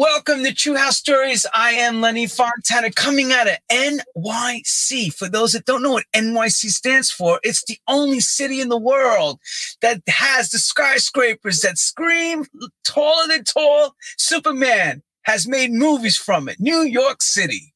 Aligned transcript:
Welcome 0.00 0.44
to 0.44 0.54
True 0.54 0.76
House 0.76 0.96
Stories. 0.96 1.44
I 1.52 1.72
am 1.72 2.00
Lenny 2.00 2.28
Fontana 2.28 2.92
coming 2.92 3.32
out 3.32 3.48
of 3.48 3.56
NYC. 3.68 5.12
For 5.12 5.28
those 5.28 5.54
that 5.54 5.64
don't 5.64 5.82
know 5.82 5.90
what 5.90 6.04
NYC 6.14 6.70
stands 6.70 7.10
for, 7.10 7.40
it's 7.42 7.64
the 7.64 7.80
only 7.88 8.20
city 8.20 8.60
in 8.60 8.68
the 8.68 8.78
world 8.78 9.40
that 9.82 10.00
has 10.06 10.50
the 10.50 10.58
skyscrapers 10.58 11.62
that 11.62 11.78
scream 11.78 12.44
taller 12.84 13.26
than 13.26 13.42
tall. 13.42 13.96
Superman 14.16 15.02
has 15.22 15.48
made 15.48 15.72
movies 15.72 16.16
from 16.16 16.48
it. 16.48 16.60
New 16.60 16.82
York 16.82 17.20
City. 17.20 17.74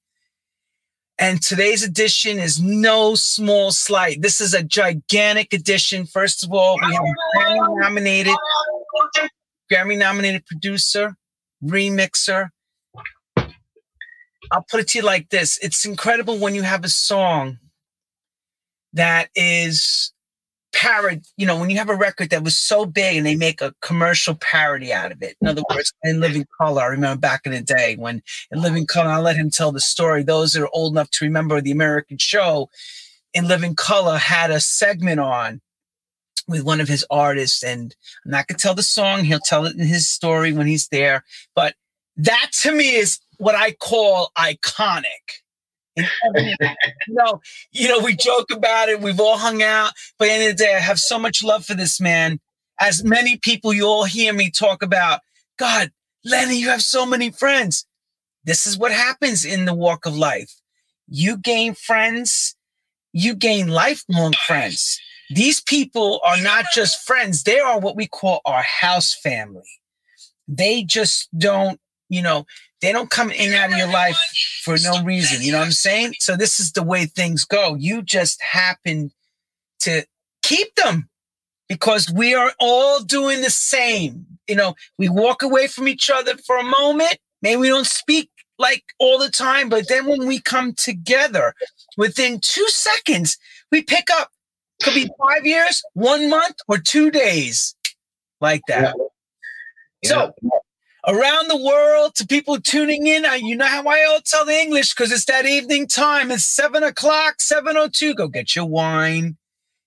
And 1.18 1.43
today's 1.43 1.82
edition 1.82 2.39
is 2.39 2.62
no 2.62 3.16
small 3.16 3.73
slight. 3.73 4.23
This 4.23 4.41
is 4.41 4.54
a 4.54 4.62
gigantic 4.62 5.52
edition. 5.52 6.07
First 6.07 6.45
of 6.45 6.52
all, 6.52 6.79
we 6.86 6.95
have 6.95 7.02
Grammy 7.36 7.80
nominated, 7.80 8.36
Grammy 9.68 9.98
nominated 9.98 10.46
producer, 10.46 11.16
remixer. 11.64 12.50
I'll 13.36 14.66
put 14.71 14.80
it 14.80 14.89
to 14.89 14.98
you 14.98 15.04
like 15.04 15.30
this 15.30 15.58
it's 15.62 15.85
incredible 15.86 16.38
when 16.38 16.54
you 16.54 16.62
have 16.62 16.85
a 16.85 16.88
song 16.88 17.58
that 18.93 19.30
is 19.35 20.12
parody, 20.72 21.21
you 21.36 21.46
know, 21.46 21.58
when 21.58 21.71
you 21.71 21.76
have 21.76 21.88
a 21.88 21.94
record 21.94 22.30
that 22.30 22.43
was 22.43 22.57
so 22.57 22.85
big 22.85 23.16
and 23.16 23.26
they 23.26 23.36
make 23.36 23.61
a 23.61 23.75
commercial 23.82 24.35
parody 24.35 24.93
out 24.93 25.12
of 25.12 25.22
it. 25.22 25.36
In 25.40 25.48
other 25.48 25.62
words, 25.71 25.93
in 26.02 26.21
Living 26.21 26.46
Color, 26.61 26.82
I 26.82 26.86
remember 26.86 27.21
back 27.21 27.43
in 27.44 27.52
the 27.52 27.61
day 27.61 27.96
when 27.96 28.22
in 28.50 28.60
Living 28.63 28.86
Color, 28.86 29.10
I'll 29.10 29.22
let 29.22 29.36
him 29.36 29.50
tell 29.50 29.72
the 29.72 29.80
story. 29.80 30.22
Those 30.22 30.52
that 30.52 30.63
are 30.63 30.71
old 30.72 30.94
enough 30.94 31.10
to 31.10 31.24
remember 31.24 31.60
the 31.60 31.71
American 31.71 32.19
show 32.19 32.69
in 33.34 33.48
Living 33.48 33.74
Color 33.74 34.19
had 34.19 34.50
a 34.50 34.60
segment 34.60 35.20
on 35.20 35.60
with 36.48 36.62
one 36.64 36.81
of 36.81 36.89
his 36.89 37.05
artists, 37.11 37.62
and 37.62 37.95
I'm 38.25 38.31
not 38.31 38.47
gonna 38.47 38.59
tell 38.59 38.75
the 38.75 38.83
song. 38.83 39.25
He'll 39.25 39.41
tell 39.41 39.67
it 39.67 39.77
in 39.77 39.86
his 39.86 40.09
story 40.09 40.53
when 40.53 40.67
he's 40.67 40.89
there. 40.89 41.25
But 41.55 41.75
that 42.17 42.50
to 42.62 42.72
me 42.72 42.95
is 42.95 43.19
what 43.39 43.55
I 43.55 43.72
call 43.72 44.31
iconic. 44.39 45.42
you 45.97 46.05
know, 47.08 47.41
you 47.70 47.89
know, 47.89 48.00
we 48.00 48.16
joke 48.16 48.50
about 48.50 48.89
it. 48.89 49.00
We've 49.00 49.20
all 49.20 49.36
hung 49.36 49.62
out, 49.62 49.92
but 50.19 50.28
at 50.28 50.28
the 50.28 50.34
end 50.34 50.50
of 50.50 50.56
the 50.56 50.64
day, 50.64 50.74
I 50.74 50.80
have 50.80 50.98
so 50.98 51.19
much 51.19 51.42
love 51.42 51.64
for 51.64 51.74
this 51.74 52.00
man. 52.00 52.41
As 52.80 53.05
many 53.05 53.36
people, 53.36 53.72
you 53.72 53.84
all 53.84 54.05
hear 54.05 54.33
me 54.33 54.50
talk 54.50 54.83
about, 54.83 55.20
God, 55.58 55.92
Lenny, 56.24 56.58
you 56.58 56.69
have 56.69 56.83
so 56.83 57.05
many 57.05 57.30
friends. 57.30 57.86
This 58.44 58.67
is 58.67 58.78
what 58.78 58.92
happens 58.92 59.44
in 59.44 59.67
the 59.67 59.74
walk 59.74 60.06
of 60.06 60.17
life. 60.17 60.52
You 61.08 61.36
gain 61.36 61.74
friends, 61.74 62.56
you 63.12 63.34
gain 63.34 63.69
lifelong 63.69 64.33
friends. 64.46 64.98
These 65.34 65.61
people 65.61 66.20
are 66.25 66.41
not 66.41 66.66
just 66.75 67.06
friends, 67.06 67.42
they 67.42 67.58
are 67.58 67.78
what 67.78 67.97
we 67.97 68.06
call 68.06 68.41
our 68.44 68.62
house 68.62 69.14
family. 69.14 69.62
They 70.48 70.83
just 70.83 71.28
don't, 71.39 71.80
you 72.08 72.22
know, 72.22 72.47
they 72.80 72.92
don't 72.92 73.11
come 73.11 73.30
in 73.30 73.52
and 73.52 73.55
out 73.55 73.72
of 73.72 73.78
your 73.78 73.92
life 73.92 74.19
for 74.64 74.77
no 74.83 75.02
reason. 75.05 75.41
You 75.41 75.52
know 75.52 75.58
what 75.58 75.66
I'm 75.66 75.72
saying? 75.72 76.14
So 76.19 76.36
this 76.36 76.58
is 76.58 76.72
the 76.72 76.83
way 76.83 77.06
things 77.06 77.44
go. 77.44 77.77
You 77.77 78.02
just 78.02 78.42
happen 78.42 79.12
to 79.80 80.05
keep 80.42 80.74
them 80.74 81.08
because 81.69 82.12
we 82.12 82.34
are 82.34 82.52
all 82.58 83.00
doing 83.00 83.41
the 83.41 83.50
same. 83.50 84.27
You 84.48 84.56
know, 84.56 84.74
we 84.98 85.08
walk 85.08 85.42
away 85.42 85.69
from 85.69 85.89
each 85.89 86.11
other 86.11 86.36
for 86.39 86.56
a 86.56 86.64
moment. 86.64 87.19
Maybe 87.41 87.61
we 87.61 87.69
don't 87.69 87.86
speak 87.86 88.30
like 88.58 88.84
all 88.98 89.19
the 89.19 89.30
time, 89.30 89.69
but 89.69 89.89
then 89.89 90.06
when 90.06 90.27
we 90.27 90.41
come 90.41 90.74
together 90.74 91.55
within 91.96 92.41
two 92.41 92.67
seconds, 92.69 93.39
we 93.70 93.83
pick 93.83 94.08
up 94.11 94.30
could 94.83 94.94
be 94.94 95.11
five 95.19 95.44
years, 95.44 95.83
one 95.94 96.28
month, 96.28 96.56
or 96.69 96.78
two 96.78 97.11
days, 97.11 97.75
like 98.41 98.62
that. 98.69 98.94
Yeah. 100.02 100.08
So, 100.08 100.34
around 101.06 101.48
the 101.48 101.56
world, 101.56 102.14
to 102.16 102.27
people 102.27 102.61
tuning 102.61 103.06
in, 103.06 103.24
you 103.41 103.56
know 103.56 103.66
how 103.66 103.84
I 103.84 104.05
all 104.05 104.20
tell 104.24 104.44
the 104.44 104.58
English 104.58 104.94
because 104.94 105.12
it's 105.12 105.27
that 105.27 105.47
evening 105.47 105.86
time. 105.86 106.30
It's 106.30 106.44
seven 106.44 106.83
o'clock, 106.83 107.41
seven 107.41 107.77
o 107.77 107.83
oh 107.83 107.89
two. 107.89 108.14
Go 108.14 108.28
get 108.28 108.56
your 108.56 108.66
wine, 108.66 109.36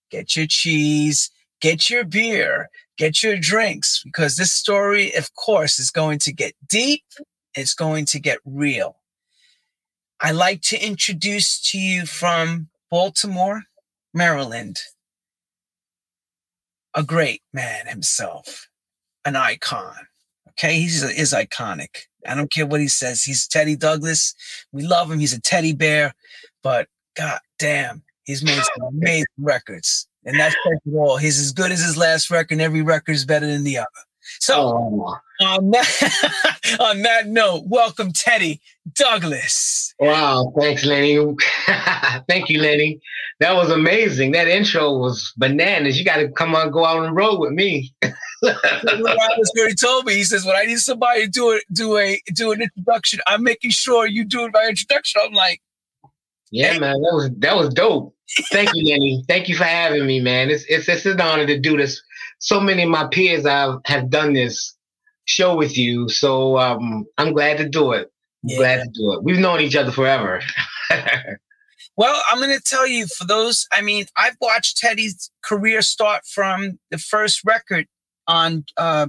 get 0.10 0.36
your 0.36 0.48
cheese, 0.48 1.30
get 1.62 1.90
your 1.90 2.04
beer, 2.04 2.70
get 2.98 3.24
your 3.24 3.38
drinks 3.38 4.02
because 4.04 4.36
this 4.36 4.54
story, 4.54 5.14
of 5.16 5.34
course, 5.36 5.80
is 5.80 5.92
going 5.92 6.20
to 6.20 6.34
get 6.34 6.54
deep. 6.68 7.04
It's 7.56 7.74
going 7.74 8.06
to 8.08 8.20
get 8.20 8.40
real. 8.46 8.98
I 10.22 10.32
like 10.32 10.62
to 10.64 10.78
introduce 10.78 11.62
to 11.72 11.78
you 11.78 12.06
from 12.06 12.70
Baltimore, 12.90 13.64
Maryland. 14.14 14.78
A 16.96 17.04
great 17.04 17.42
man 17.54 17.88
himself, 17.88 18.70
an 19.26 19.36
icon. 19.36 19.96
Okay, 20.52 20.80
he's 20.80 21.04
is 21.04 21.34
iconic. 21.34 22.04
I 22.28 22.36
don't 22.36 22.52
care 22.52 22.66
what 22.66 22.80
he 22.80 22.88
says. 22.88 23.24
He's 23.24 23.48
Teddy 23.48 23.76
Douglas. 23.76 24.34
We 24.72 24.84
love 24.84 25.12
him. 25.12 25.20
He's 25.20 25.34
a 25.34 25.42
teddy 25.42 25.74
bear, 25.74 26.14
but 26.64 26.88
god 27.16 27.40
damn, 27.60 28.04
he's 28.24 28.44
made 28.44 28.62
some 28.76 28.88
amazing 28.88 29.26
records. 29.38 30.08
And 30.24 30.40
that's 30.40 30.56
all. 30.92 31.18
He's 31.18 31.40
as 31.40 31.52
good 31.52 31.72
as 31.72 31.84
his 31.84 31.98
last 31.98 32.32
record, 32.32 32.54
and 32.54 32.62
every 32.62 32.82
record 32.82 33.14
is 33.14 33.26
better 33.26 33.46
than 33.46 33.64
the 33.64 33.78
other. 33.78 33.88
So 34.40 34.56
oh. 34.56 35.18
On, 35.42 35.72
that, 35.72 36.78
on 36.80 37.02
that 37.02 37.28
note, 37.28 37.64
welcome 37.68 38.12
Teddy 38.14 38.62
Douglas. 38.94 39.94
Wow, 40.00 40.54
thanks, 40.60 40.86
Lenny. 40.86 41.18
Thank 42.28 42.50
you, 42.50 42.62
Lenny. 42.62 43.00
That 43.40 43.56
was 43.56 43.70
amazing. 43.70 44.32
That 44.32 44.48
intro 44.48 44.98
was 44.98 45.34
bananas. 45.38 45.98
You 45.98 46.06
got 46.06 46.18
to 46.18 46.30
come 46.30 46.56
on, 46.56 46.72
go 46.72 46.86
out 46.86 46.98
on 46.98 47.06
the 47.06 47.14
road 47.14 47.40
with 47.40 47.52
me. 47.52 47.94
Roberts 48.44 49.52
already 49.58 49.76
told 49.76 50.06
me. 50.06 50.16
He 50.16 50.24
says, 50.24 50.46
"When 50.46 50.56
I 50.56 50.64
need 50.64 50.80
somebody 50.80 51.26
to 51.26 51.28
do 51.30 51.52
it, 51.52 51.64
do 51.72 51.98
a 51.98 52.20
do 52.34 52.52
an 52.52 52.62
introduction, 52.62 53.20
I'm 53.28 53.44
making 53.44 53.72
sure 53.72 54.06
you 54.06 54.26
do 54.26 54.46
it 54.46 54.54
by 54.54 54.68
introduction." 54.68 55.22
I'm 55.26 55.34
like, 55.34 55.62
"Yeah, 56.52 56.74
hey. 56.74 56.80
man, 56.80 57.02
that 57.02 57.14
was 57.14 57.30
that 57.38 57.56
was 57.56 57.70
dope." 57.74 58.14
Thank 58.52 58.72
you, 58.74 58.86
Lenny. 58.92 59.24
Thank 59.28 59.48
you 59.48 59.56
for 59.56 59.64
having 59.64 60.06
me, 60.06 60.20
man. 60.20 60.50
It's 60.50 60.66
it's 60.68 60.88
it's 60.88 61.06
an 61.06 61.22
honor 61.22 61.48
to 61.48 61.60
do 61.60 61.78
this 61.78 62.02
so 62.40 62.60
many 62.60 62.84
of 62.84 62.90
my 62.90 63.08
peers 63.08 63.46
have, 63.48 63.80
have 63.86 64.10
done 64.10 64.34
this 64.34 64.75
show 65.26 65.56
with 65.56 65.78
you. 65.78 66.10
So 66.10 66.58
um, 66.58 67.06
I'm 67.18 67.34
glad 67.34 67.58
to 67.58 67.68
do 67.68 67.92
it. 67.92 68.12
Yeah. 68.44 68.58
Glad 68.58 68.84
to 68.84 68.90
do 68.94 69.14
it. 69.14 69.24
We've 69.24 69.40
known 69.40 69.62
each 69.62 69.76
other 69.76 69.92
forever. 69.92 70.42
well, 71.98 72.22
I'm 72.30 72.38
going 72.38 72.56
to 72.56 72.64
tell 72.64 72.88
you 72.88 73.08
for 73.08 73.26
those, 73.26 73.68
I 73.72 73.82
mean, 73.82 74.06
I've 74.16 74.38
watched 74.40 74.78
Teddy's 74.78 75.32
career 75.44 75.82
start 75.82 76.26
from 76.26 76.80
the 76.92 76.98
first 76.98 77.44
record 77.44 77.88
on, 78.28 78.66
uh, 78.78 79.08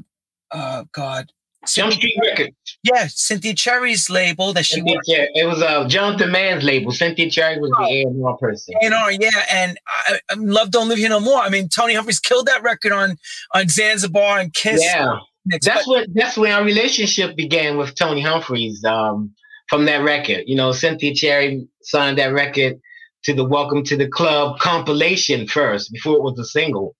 uh, 0.50 0.84
God, 0.92 1.32
Jump 1.66 1.92
Street 1.92 2.14
Records. 2.22 2.56
Yeah, 2.82 3.06
Cynthia 3.08 3.54
Cherry's 3.54 4.08
label 4.08 4.52
that 4.52 4.64
she 4.64 4.82
worked. 4.82 5.04
Yeah, 5.06 5.26
it 5.34 5.46
was 5.46 5.62
uh, 5.62 5.86
Jonathan 5.88 6.30
Mann's 6.30 6.64
label. 6.64 6.92
Cynthia 6.92 7.30
Cherry 7.30 7.58
was 7.58 7.72
oh, 7.76 7.84
the 7.84 8.22
A&R 8.22 8.36
person. 8.38 8.74
A&R, 8.82 9.12
yeah, 9.12 9.30
and 9.50 9.78
I, 10.08 10.20
I, 10.30 10.34
Love 10.34 10.70
Don't 10.70 10.88
Live 10.88 10.98
Here 10.98 11.08
No 11.08 11.20
More. 11.20 11.40
I 11.40 11.48
mean, 11.48 11.68
Tony 11.68 11.94
Humphries 11.94 12.20
killed 12.20 12.46
that 12.46 12.62
record 12.62 12.92
on 12.92 13.18
on 13.52 13.68
Zanzibar 13.68 14.38
and 14.38 14.52
Kiss. 14.52 14.82
Yeah, 14.82 15.18
that's 15.62 15.86
what 15.86 16.08
that's 16.14 16.36
when 16.36 16.52
our 16.52 16.64
relationship 16.64 17.36
began 17.36 17.76
with 17.76 17.94
Tony 17.94 18.20
Humphries. 18.20 18.84
Um, 18.84 19.34
from 19.68 19.84
that 19.86 20.04
record, 20.04 20.44
you 20.46 20.54
know, 20.54 20.70
Cynthia 20.70 21.12
Cherry 21.12 21.66
signed 21.82 22.18
that 22.18 22.32
record 22.32 22.80
to 23.24 23.34
the 23.34 23.44
Welcome 23.44 23.82
to 23.84 23.96
the 23.96 24.08
Club 24.08 24.60
compilation 24.60 25.48
first 25.48 25.92
before 25.92 26.16
it 26.16 26.22
was 26.22 26.38
a 26.38 26.44
single, 26.44 26.94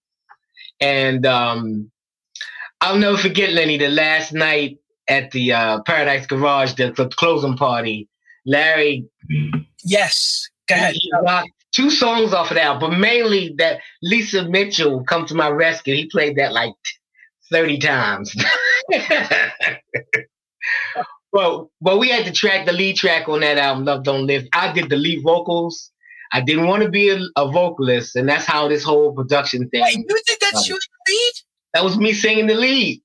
and 0.81 1.25
um, 1.25 1.91
I'll 2.81 2.99
never 2.99 3.17
forget, 3.17 3.53
Lenny, 3.53 3.79
the 3.79 3.89
last 3.89 4.33
night 4.33 4.79
at 5.09 5.31
the 5.31 5.53
uh, 5.53 5.81
Paradise 5.83 6.27
Garage, 6.27 6.75
the, 6.75 6.93
the 6.93 7.09
closing 7.09 7.57
party, 7.57 8.09
Larry. 8.45 9.07
Yes. 9.85 10.49
Go 10.69 10.75
ahead. 10.75 10.95
two 11.73 11.91
songs 11.91 12.33
off 12.33 12.51
of 12.51 12.57
that, 12.57 12.81
but 12.81 12.91
mainly 12.91 13.55
that 13.59 13.81
Lisa 14.03 14.49
Mitchell 14.49 15.05
come 15.05 15.27
to 15.27 15.35
my 15.35 15.49
rescue. 15.49 15.95
He 15.95 16.07
played 16.07 16.37
that 16.37 16.53
like 16.53 16.73
30 17.51 17.79
times. 17.79 18.35
well, 21.33 21.71
but 21.81 21.99
we 21.99 22.09
had 22.09 22.27
to 22.27 22.33
track 22.33 22.67
the 22.67 22.73
lead 22.73 22.97
track 22.97 23.29
on 23.29 23.41
that 23.41 23.59
album, 23.59 23.85
Love 23.85 24.05
Don't 24.05 24.27
Live. 24.27 24.47
I 24.53 24.73
did 24.73 24.89
the 24.89 24.97
lead 24.97 25.23
vocals. 25.23 25.91
I 26.33 26.41
didn't 26.41 26.67
want 26.67 26.83
to 26.83 26.89
be 26.89 27.11
a, 27.11 27.21
a 27.37 27.51
vocalist, 27.51 28.17
and 28.17 28.29
that's 28.29 28.45
how 28.45 28.69
this 28.69 28.83
whole 28.83 29.13
production 29.13 29.69
thing. 29.69 29.83
Wait, 29.83 29.97
you 29.97 30.23
think 30.27 30.41
that's 30.41 30.69
your 30.69 30.79
lead? 31.09 31.33
That 31.75 31.85
was 31.85 31.97
me 31.97 32.13
singing 32.13 32.47
the 32.47 32.55
lead. 32.55 33.01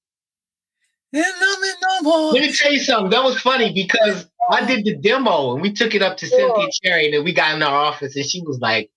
no 1.82 2.02
more. 2.02 2.32
Let 2.32 2.42
me 2.42 2.54
tell 2.54 2.72
you 2.72 2.80
something. 2.80 3.12
That 3.12 3.24
was 3.24 3.40
funny 3.40 3.74
because 3.74 4.28
I 4.50 4.66
did 4.66 4.86
the 4.86 4.96
demo 4.96 5.54
and 5.54 5.62
we 5.62 5.74
took 5.74 5.94
it 5.94 6.02
up 6.02 6.18
to 6.18 6.28
Cynthia 6.28 6.68
Cherry 6.84 7.06
and 7.06 7.14
then 7.14 7.24
we 7.24 7.34
got 7.34 7.56
in 7.56 7.62
our 7.62 7.76
office 7.76 8.16
and 8.16 8.26
she 8.26 8.42
was 8.42 8.60
like, 8.60 8.90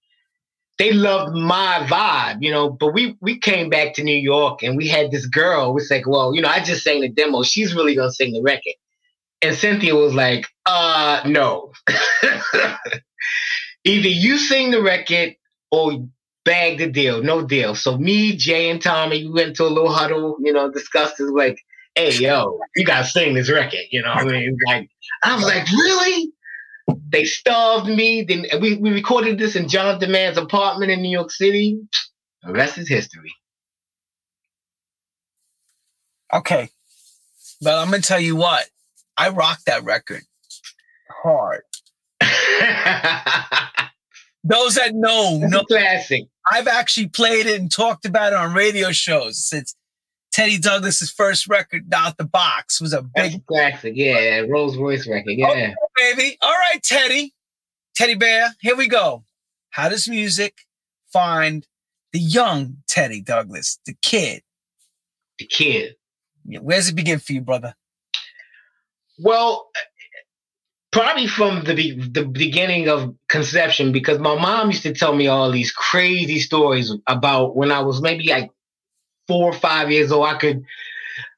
they 0.78 0.92
loved 0.92 1.34
my 1.36 1.86
vibe, 1.88 2.42
you 2.42 2.50
know. 2.50 2.68
But 2.70 2.94
we 2.94 3.16
we 3.20 3.38
came 3.38 3.70
back 3.70 3.94
to 3.94 4.02
New 4.02 4.16
York 4.16 4.62
and 4.62 4.76
we 4.76 4.88
had 4.88 5.10
this 5.10 5.26
girl. 5.26 5.72
We 5.72 5.82
like, 5.90 6.06
well, 6.06 6.34
you 6.34 6.42
know, 6.42 6.48
I 6.48 6.60
just 6.60 6.82
sang 6.82 7.00
the 7.00 7.08
demo. 7.08 7.42
She's 7.42 7.74
really 7.74 7.94
gonna 7.94 8.12
sing 8.12 8.32
the 8.32 8.42
record. 8.42 8.74
And 9.42 9.54
Cynthia 9.54 9.94
was 9.94 10.14
like, 10.14 10.46
uh, 10.66 11.22
no. 11.26 11.72
Either 13.84 14.08
you 14.08 14.38
sing 14.38 14.70
the 14.70 14.82
record 14.82 15.36
or 15.70 16.08
bag 16.44 16.78
the 16.78 16.86
deal, 16.86 17.22
no 17.22 17.46
deal. 17.46 17.74
So 17.74 17.98
me, 17.98 18.34
Jay, 18.36 18.70
and 18.70 18.80
Tommy, 18.80 19.26
we 19.26 19.32
went 19.32 19.56
to 19.56 19.64
a 19.64 19.68
little 19.68 19.92
huddle, 19.92 20.36
you 20.40 20.52
know, 20.52 20.70
discussed 20.70 21.20
it 21.20 21.24
like, 21.24 21.58
hey, 21.94 22.12
yo, 22.12 22.58
you 22.74 22.84
gotta 22.86 23.06
sing 23.06 23.34
this 23.34 23.50
record. 23.50 23.84
You 23.90 24.02
know 24.02 24.08
I 24.08 24.24
mean? 24.24 24.56
Like, 24.66 24.88
I 25.22 25.36
was 25.36 25.44
like, 25.44 25.70
really? 25.70 26.32
They 27.10 27.24
starved 27.24 27.88
me. 27.88 28.22
Then 28.22 28.46
we, 28.60 28.76
we 28.76 28.92
recorded 28.92 29.38
this 29.38 29.56
in 29.56 29.68
John 29.68 29.98
Demand's 29.98 30.38
apartment 30.38 30.90
in 30.90 31.00
New 31.02 31.10
York 31.10 31.30
City. 31.30 31.80
The 32.42 32.52
rest 32.52 32.78
is 32.78 32.88
history. 32.88 33.32
Okay. 36.32 36.68
But 37.62 37.78
I'm 37.78 37.90
gonna 37.90 38.02
tell 38.02 38.20
you 38.20 38.36
what, 38.36 38.66
I 39.16 39.28
rocked 39.30 39.66
that 39.66 39.84
record 39.84 40.22
hard. 41.24 41.62
Those 44.44 44.74
that 44.74 44.94
know 44.94 45.38
That's 45.40 45.52
know 45.52 45.64
classic. 45.64 46.24
I've 46.50 46.68
actually 46.68 47.08
played 47.08 47.46
it 47.46 47.58
and 47.58 47.72
talked 47.72 48.04
about 48.04 48.32
it 48.34 48.36
on 48.36 48.52
radio 48.52 48.92
shows 48.92 49.42
since 49.42 49.74
Teddy 50.32 50.58
Douglas's 50.58 51.10
first 51.10 51.48
record, 51.48 51.84
Out 51.94 52.18
the 52.18 52.24
Box, 52.24 52.80
was 52.80 52.92
a 52.92 53.06
That's 53.14 53.30
big 53.30 53.40
a 53.40 53.44
classic. 53.44 53.94
Yeah, 53.96 54.42
Rose 54.48 54.76
Royce 54.76 55.06
record. 55.08 55.30
Oh, 55.30 55.34
yeah. 55.34 55.48
Okay, 55.48 55.74
baby. 55.96 56.36
All 56.42 56.50
right, 56.50 56.82
Teddy. 56.82 57.34
Teddy 57.94 58.14
Bear, 58.14 58.54
here 58.60 58.76
we 58.76 58.88
go. 58.88 59.24
How 59.70 59.88
does 59.88 60.08
music 60.08 60.66
find 61.12 61.66
the 62.12 62.18
young 62.18 62.78
Teddy 62.88 63.20
Douglas, 63.20 63.78
the 63.86 63.94
kid? 64.02 64.42
The 65.38 65.46
kid. 65.46 65.94
Where 66.44 66.76
does 66.76 66.88
it 66.88 66.94
begin 66.96 67.18
for 67.18 67.32
you, 67.32 67.40
brother? 67.40 67.74
Well, 69.18 69.68
probably 70.90 71.26
from 71.26 71.64
the 71.64 71.74
be- 71.74 72.08
the 72.08 72.24
beginning 72.24 72.88
of 72.88 73.14
conception, 73.28 73.92
because 73.92 74.18
my 74.18 74.34
mom 74.34 74.70
used 74.70 74.82
to 74.82 74.92
tell 74.92 75.14
me 75.14 75.28
all 75.28 75.50
these 75.50 75.72
crazy 75.72 76.40
stories 76.40 76.92
about 77.06 77.56
when 77.56 77.70
I 77.72 77.80
was 77.80 78.02
maybe 78.02 78.28
like 78.28 78.50
four 79.28 79.50
or 79.50 79.54
five 79.54 79.90
years 79.90 80.12
old. 80.12 80.26
I 80.26 80.34
could, 80.34 80.64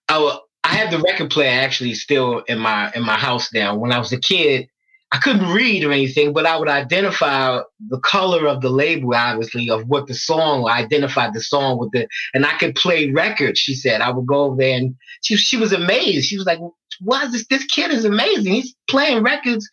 I 0.08 0.16
I 0.16 0.38
have 0.76 0.90
the 0.90 0.98
record 0.98 1.30
player 1.30 1.60
actually 1.60 1.94
still 1.94 2.40
in 2.40 2.58
my 2.58 2.92
in 2.94 3.02
my 3.02 3.16
house 3.18 3.52
now. 3.52 3.76
When 3.76 3.92
I 3.92 3.98
was 3.98 4.12
a 4.12 4.20
kid, 4.20 4.68
I 5.12 5.18
couldn't 5.18 5.52
read 5.52 5.84
or 5.84 5.92
anything, 5.92 6.32
but 6.32 6.46
I 6.46 6.58
would 6.58 6.68
identify 6.68 7.60
the 7.88 8.00
color 8.00 8.48
of 8.48 8.60
the 8.60 8.70
label, 8.70 9.14
obviously, 9.14 9.70
of 9.70 9.86
what 9.86 10.08
the 10.08 10.14
song. 10.14 10.68
I 10.68 10.78
identified 10.78 11.32
the 11.32 11.40
song 11.40 11.78
with 11.78 11.92
the, 11.92 12.08
and 12.34 12.44
I 12.44 12.58
could 12.58 12.74
play 12.74 13.10
records. 13.10 13.58
She 13.58 13.74
said 13.74 14.00
I 14.00 14.10
would 14.10 14.26
go 14.26 14.44
over 14.44 14.56
there, 14.56 14.76
and 14.76 14.96
she 15.22 15.36
she 15.36 15.56
was 15.56 15.72
amazed. 15.72 16.26
She 16.26 16.36
was 16.36 16.46
like, 16.46 16.58
"Why 17.00 17.22
is 17.24 17.32
this? 17.32 17.46
This 17.46 17.64
kid 17.66 17.92
is 17.92 18.04
amazing. 18.04 18.52
He's 18.52 18.74
playing 18.90 19.22
records. 19.22 19.68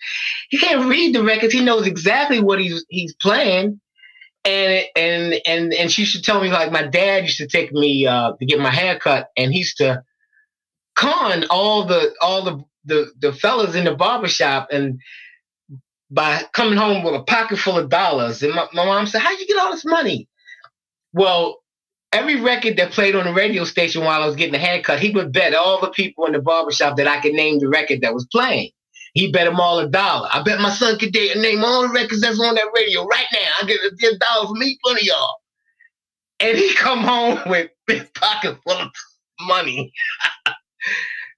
He 0.49 0.59
can't 0.59 0.87
read 0.87 1.15
the 1.15 1.23
records. 1.23 1.53
He 1.53 1.63
knows 1.63 1.87
exactly 1.87 2.39
what 2.39 2.61
he's 2.61 2.85
he's 2.89 3.15
playing." 3.15 3.79
And 4.45 4.85
and 4.95 5.35
and 5.47 5.73
and 5.73 5.91
she 5.91 6.05
should 6.05 6.23
tell 6.23 6.41
me 6.41 6.49
like 6.51 6.71
my 6.71 6.83
dad 6.83 7.23
used 7.23 7.37
to 7.37 7.47
take 7.47 7.71
me 7.71 8.05
uh, 8.05 8.33
to 8.33 8.45
get 8.45 8.59
my 8.59 8.71
hair 8.71 8.99
cut, 8.99 9.29
and 9.35 9.51
he 9.51 9.59
used 9.59 9.77
to 9.77 10.03
con 11.03 11.45
all 11.49 11.85
the 11.85 12.13
all 12.21 12.43
the 12.43 12.63
the, 12.85 13.11
the 13.19 13.33
fellas 13.33 13.75
in 13.75 13.85
the 13.85 13.95
barbershop 13.95 14.67
and 14.71 14.99
by 16.11 16.43
coming 16.53 16.77
home 16.77 17.03
with 17.03 17.15
a 17.15 17.23
pocket 17.23 17.57
full 17.57 17.77
of 17.77 17.89
dollars. 17.89 18.43
And 18.43 18.53
my, 18.53 18.67
my 18.73 18.85
mom 18.85 19.07
said, 19.07 19.21
How'd 19.21 19.39
you 19.39 19.47
get 19.47 19.57
all 19.57 19.71
this 19.71 19.85
money? 19.85 20.27
Well, 21.11 21.59
every 22.11 22.39
record 22.39 22.77
that 22.77 22.91
played 22.91 23.15
on 23.15 23.25
the 23.25 23.33
radio 23.33 23.63
station 23.63 24.03
while 24.03 24.21
I 24.21 24.25
was 24.25 24.35
getting 24.35 24.55
a 24.55 24.59
haircut, 24.59 24.99
he 24.99 25.09
would 25.11 25.31
bet 25.31 25.55
all 25.55 25.81
the 25.81 25.89
people 25.89 26.25
in 26.25 26.33
the 26.33 26.41
barbershop 26.41 26.97
that 26.97 27.07
I 27.07 27.19
could 27.19 27.33
name 27.33 27.59
the 27.59 27.67
record 27.67 28.01
that 28.01 28.13
was 28.13 28.27
playing. 28.31 28.71
He 29.13 29.31
bet 29.31 29.45
them 29.45 29.59
all 29.59 29.79
a 29.79 29.87
dollar. 29.87 30.27
I 30.31 30.41
bet 30.43 30.59
my 30.59 30.71
son 30.71 30.97
could 30.97 31.13
name 31.13 31.63
all 31.63 31.83
the 31.83 31.93
records 31.93 32.21
that's 32.21 32.39
on 32.39 32.55
that 32.55 32.71
radio 32.75 33.05
right 33.05 33.27
now. 33.31 33.51
I 33.61 33.65
get 33.65 33.79
a 33.79 33.95
ten 33.99 34.17
dollars 34.19 34.49
from 34.49 34.63
each 34.63 34.79
one 34.81 34.97
of 34.97 35.03
y'all. 35.03 35.35
And 36.39 36.57
he 36.57 36.73
come 36.73 36.99
home 37.01 37.39
with 37.47 37.69
his 37.87 38.03
pocket 38.15 38.57
full 38.67 38.77
of 38.77 38.89
money. 39.41 39.91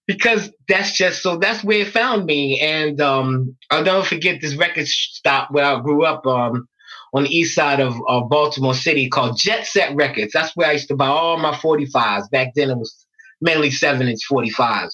because 0.08 0.52
that's 0.68 0.92
just 0.92 1.22
so 1.22 1.38
that's 1.38 1.64
where 1.64 1.80
it 1.80 1.88
found 1.88 2.26
me. 2.26 2.60
And 2.60 3.02
um, 3.02 3.56
I'll 3.72 3.84
never 3.84 4.04
forget 4.04 4.42
this 4.42 4.56
record 4.56 4.88
stop 4.88 5.52
where 5.52 5.66
I 5.66 5.80
grew 5.82 6.06
up 6.06 6.26
um, 6.26 6.68
on 7.14 7.24
the 7.24 7.36
east 7.36 7.56
side 7.56 7.80
of, 7.80 7.96
of 8.08 8.30
Baltimore 8.30 8.74
City 8.74 9.10
called 9.10 9.38
Jet 9.38 9.66
Set 9.66 9.96
Records. 9.96 10.34
That's 10.34 10.56
where 10.56 10.68
I 10.68 10.74
used 10.74 10.90
to 10.90 10.96
buy 10.96 11.08
all 11.08 11.38
my 11.38 11.54
45s. 11.54 12.30
Back 12.30 12.50
then 12.56 12.70
it 12.70 12.78
was 12.78 13.06
mainly 13.42 13.72
seven 13.72 14.08
inch 14.08 14.22
45s. 14.30 14.94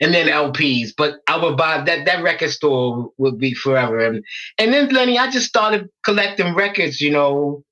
And 0.00 0.12
then 0.12 0.26
LPs, 0.26 0.90
but 0.96 1.20
I 1.28 1.36
would 1.36 1.56
buy 1.56 1.80
that. 1.84 2.06
That 2.06 2.24
record 2.24 2.50
store 2.50 3.10
would 3.18 3.38
be 3.38 3.54
forever, 3.54 4.00
and 4.00 4.24
and 4.58 4.72
then 4.72 4.88
Lenny, 4.88 5.16
I 5.16 5.30
just 5.30 5.46
started 5.46 5.88
collecting 6.04 6.56
records, 6.56 7.00
you 7.00 7.12
know, 7.12 7.62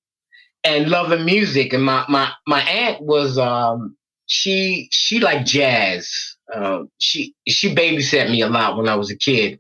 and 0.63 0.89
loving 0.89 1.25
music. 1.25 1.73
And 1.73 1.83
my 1.83 2.05
my 2.09 2.31
my 2.47 2.61
aunt 2.61 3.03
was 3.03 3.37
um 3.37 3.97
she 4.31 4.89
she 4.93 5.19
liked 5.19 5.49
jazz. 5.49 6.09
Uh, 6.55 6.85
she 6.99 7.35
she 7.49 7.75
babysat 7.75 8.31
me 8.31 8.43
a 8.43 8.49
lot 8.49 8.77
when 8.77 8.89
I 8.89 8.95
was 8.95 9.11
a 9.11 9.17
kid, 9.17 9.59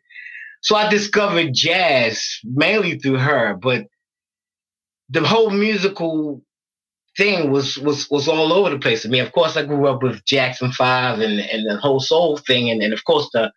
so 0.62 0.76
I 0.76 0.88
discovered 0.88 1.52
jazz 1.52 2.38
mainly 2.44 2.98
through 2.98 3.18
her. 3.18 3.54
But 3.54 3.86
the 5.08 5.26
whole 5.26 5.50
musical 5.50 6.42
thing 7.16 7.50
was 7.50 7.76
was 7.78 8.08
was 8.10 8.28
all 8.28 8.52
over 8.52 8.70
the 8.70 8.78
place. 8.78 9.04
I 9.04 9.08
mean, 9.08 9.24
of 9.24 9.32
course, 9.32 9.56
I 9.56 9.64
grew 9.64 9.86
up 9.88 10.02
with 10.04 10.24
Jackson 10.24 10.70
Five 10.72 11.18
and 11.18 11.40
and 11.40 11.68
the 11.68 11.76
whole 11.76 11.98
soul 12.00 12.36
thing, 12.36 12.70
and 12.70 12.80
and 12.80 12.92
of 12.92 13.04
course 13.04 13.28
the 13.32 13.52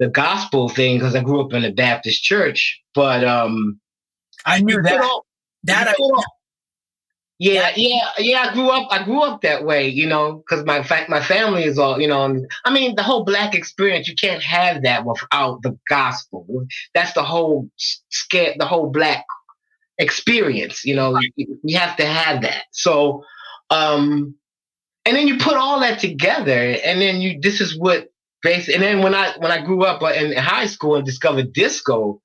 the 0.00 0.08
gospel 0.08 0.68
thing 0.68 0.98
because 0.98 1.14
I 1.14 1.22
grew 1.22 1.40
up 1.44 1.52
in 1.52 1.64
a 1.64 1.72
Baptist 1.72 2.24
church. 2.24 2.80
But 2.94 3.22
um, 3.24 3.78
I 4.44 4.60
knew 4.60 4.82
that. 4.82 5.00
all- 5.00 5.26
that 5.64 5.88
I, 5.88 5.94
all- 6.00 6.24
yeah, 7.40 7.72
yeah, 7.74 8.10
yeah. 8.18 8.42
I 8.42 8.52
grew 8.52 8.68
up. 8.68 8.88
I 8.90 9.02
grew 9.02 9.22
up 9.22 9.40
that 9.40 9.64
way, 9.64 9.88
you 9.88 10.06
know, 10.06 10.34
because 10.34 10.62
my 10.66 10.82
fact, 10.82 11.08
my 11.08 11.22
family 11.22 11.64
is 11.64 11.78
all, 11.78 11.98
you 11.98 12.06
know. 12.06 12.44
I 12.66 12.70
mean, 12.70 12.96
the 12.96 13.02
whole 13.02 13.24
black 13.24 13.54
experience. 13.54 14.06
You 14.06 14.14
can't 14.14 14.42
have 14.42 14.82
that 14.82 15.06
without 15.06 15.62
the 15.62 15.78
gospel. 15.88 16.66
That's 16.92 17.14
the 17.14 17.22
whole 17.22 17.70
scare. 17.78 18.54
The 18.58 18.66
whole 18.66 18.90
black 18.90 19.24
experience. 19.96 20.84
You 20.84 20.96
know, 20.96 21.18
you, 21.36 21.58
you 21.64 21.78
have 21.78 21.96
to 21.96 22.04
have 22.04 22.42
that. 22.42 22.64
So, 22.72 23.24
um, 23.70 24.34
and 25.06 25.16
then 25.16 25.26
you 25.26 25.38
put 25.38 25.56
all 25.56 25.80
that 25.80 25.98
together, 25.98 26.76
and 26.84 27.00
then 27.00 27.22
you. 27.22 27.40
This 27.40 27.62
is 27.62 27.74
what 27.74 28.12
basically. 28.42 28.74
And 28.74 28.82
then 28.82 29.02
when 29.02 29.14
I 29.14 29.32
when 29.38 29.50
I 29.50 29.64
grew 29.64 29.84
up 29.84 30.02
in 30.02 30.36
high 30.36 30.66
school 30.66 30.96
and 30.96 31.06
discovered 31.06 31.54
disco, 31.54 32.20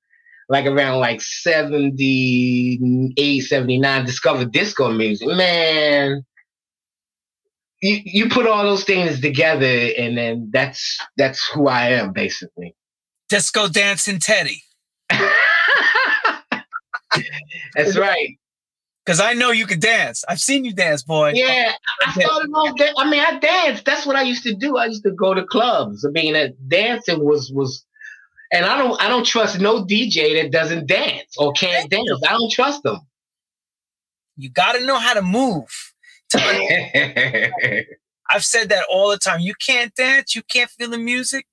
like 0.48 0.66
around 0.66 1.00
like 1.00 1.20
78, 1.20 3.40
79, 3.40 4.04
discovered 4.04 4.52
disco 4.52 4.92
music. 4.92 5.26
Man, 5.28 6.24
you, 7.82 8.00
you 8.04 8.28
put 8.28 8.46
all 8.46 8.62
those 8.62 8.84
things 8.84 9.20
together 9.20 9.90
and 9.98 10.16
then 10.16 10.50
that's 10.52 10.98
that's 11.16 11.44
who 11.48 11.66
I 11.68 11.88
am 11.90 12.12
basically. 12.12 12.74
disco 13.28 13.68
dancing 13.68 14.18
Teddy. 14.18 14.62
that's 17.74 17.96
right. 17.96 18.38
Because 19.04 19.20
I 19.20 19.34
know 19.34 19.52
you 19.52 19.66
could 19.66 19.80
dance. 19.80 20.24
I've 20.28 20.40
seen 20.40 20.64
you 20.64 20.72
dance, 20.72 21.04
boy. 21.04 21.32
Yeah, 21.34 21.72
I 22.04 22.12
started 22.12 22.50
off. 22.52 22.76
Dan- 22.76 22.94
I 22.98 23.08
mean, 23.08 23.20
I 23.20 23.38
danced. 23.38 23.84
That's 23.84 24.04
what 24.04 24.16
I 24.16 24.22
used 24.22 24.42
to 24.42 24.54
do. 24.54 24.78
I 24.78 24.86
used 24.86 25.04
to 25.04 25.12
go 25.12 25.32
to 25.32 25.44
clubs. 25.44 26.04
I 26.04 26.08
mean, 26.10 26.34
uh, 26.34 26.48
dancing 26.66 27.24
was 27.24 27.52
was, 27.52 27.84
and 28.52 28.64
I 28.64 28.78
don't 28.78 29.00
I 29.00 29.08
don't 29.08 29.24
trust 29.24 29.60
no 29.60 29.84
DJ 29.84 30.40
that 30.40 30.52
doesn't 30.52 30.86
dance 30.86 31.34
or 31.38 31.52
can't 31.52 31.90
dance. 31.90 32.22
I 32.28 32.32
don't 32.32 32.50
trust 32.50 32.82
them. 32.82 33.00
You 34.36 34.50
got 34.50 34.72
to 34.72 34.84
know 34.84 34.98
how 34.98 35.14
to 35.14 35.22
move. 35.22 35.92
I've 36.34 38.44
said 38.44 38.68
that 38.70 38.84
all 38.90 39.10
the 39.10 39.18
time. 39.18 39.40
You 39.40 39.54
can't 39.54 39.94
dance. 39.94 40.34
You 40.34 40.42
can't 40.42 40.70
feel 40.70 40.90
the 40.90 40.98
music. 40.98 41.46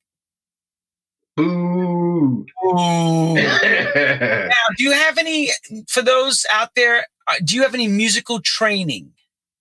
Boo. 1.35 2.45
Ooh. 2.65 3.33
now, 3.35 4.49
do 4.77 4.83
you 4.83 4.91
have 4.91 5.17
any 5.17 5.49
for 5.87 6.01
those 6.01 6.45
out 6.51 6.69
there? 6.75 7.05
uh, 7.27 7.35
Do 7.43 7.55
you 7.55 7.63
have 7.63 7.73
any 7.73 7.87
musical 7.87 8.39
training? 8.39 9.11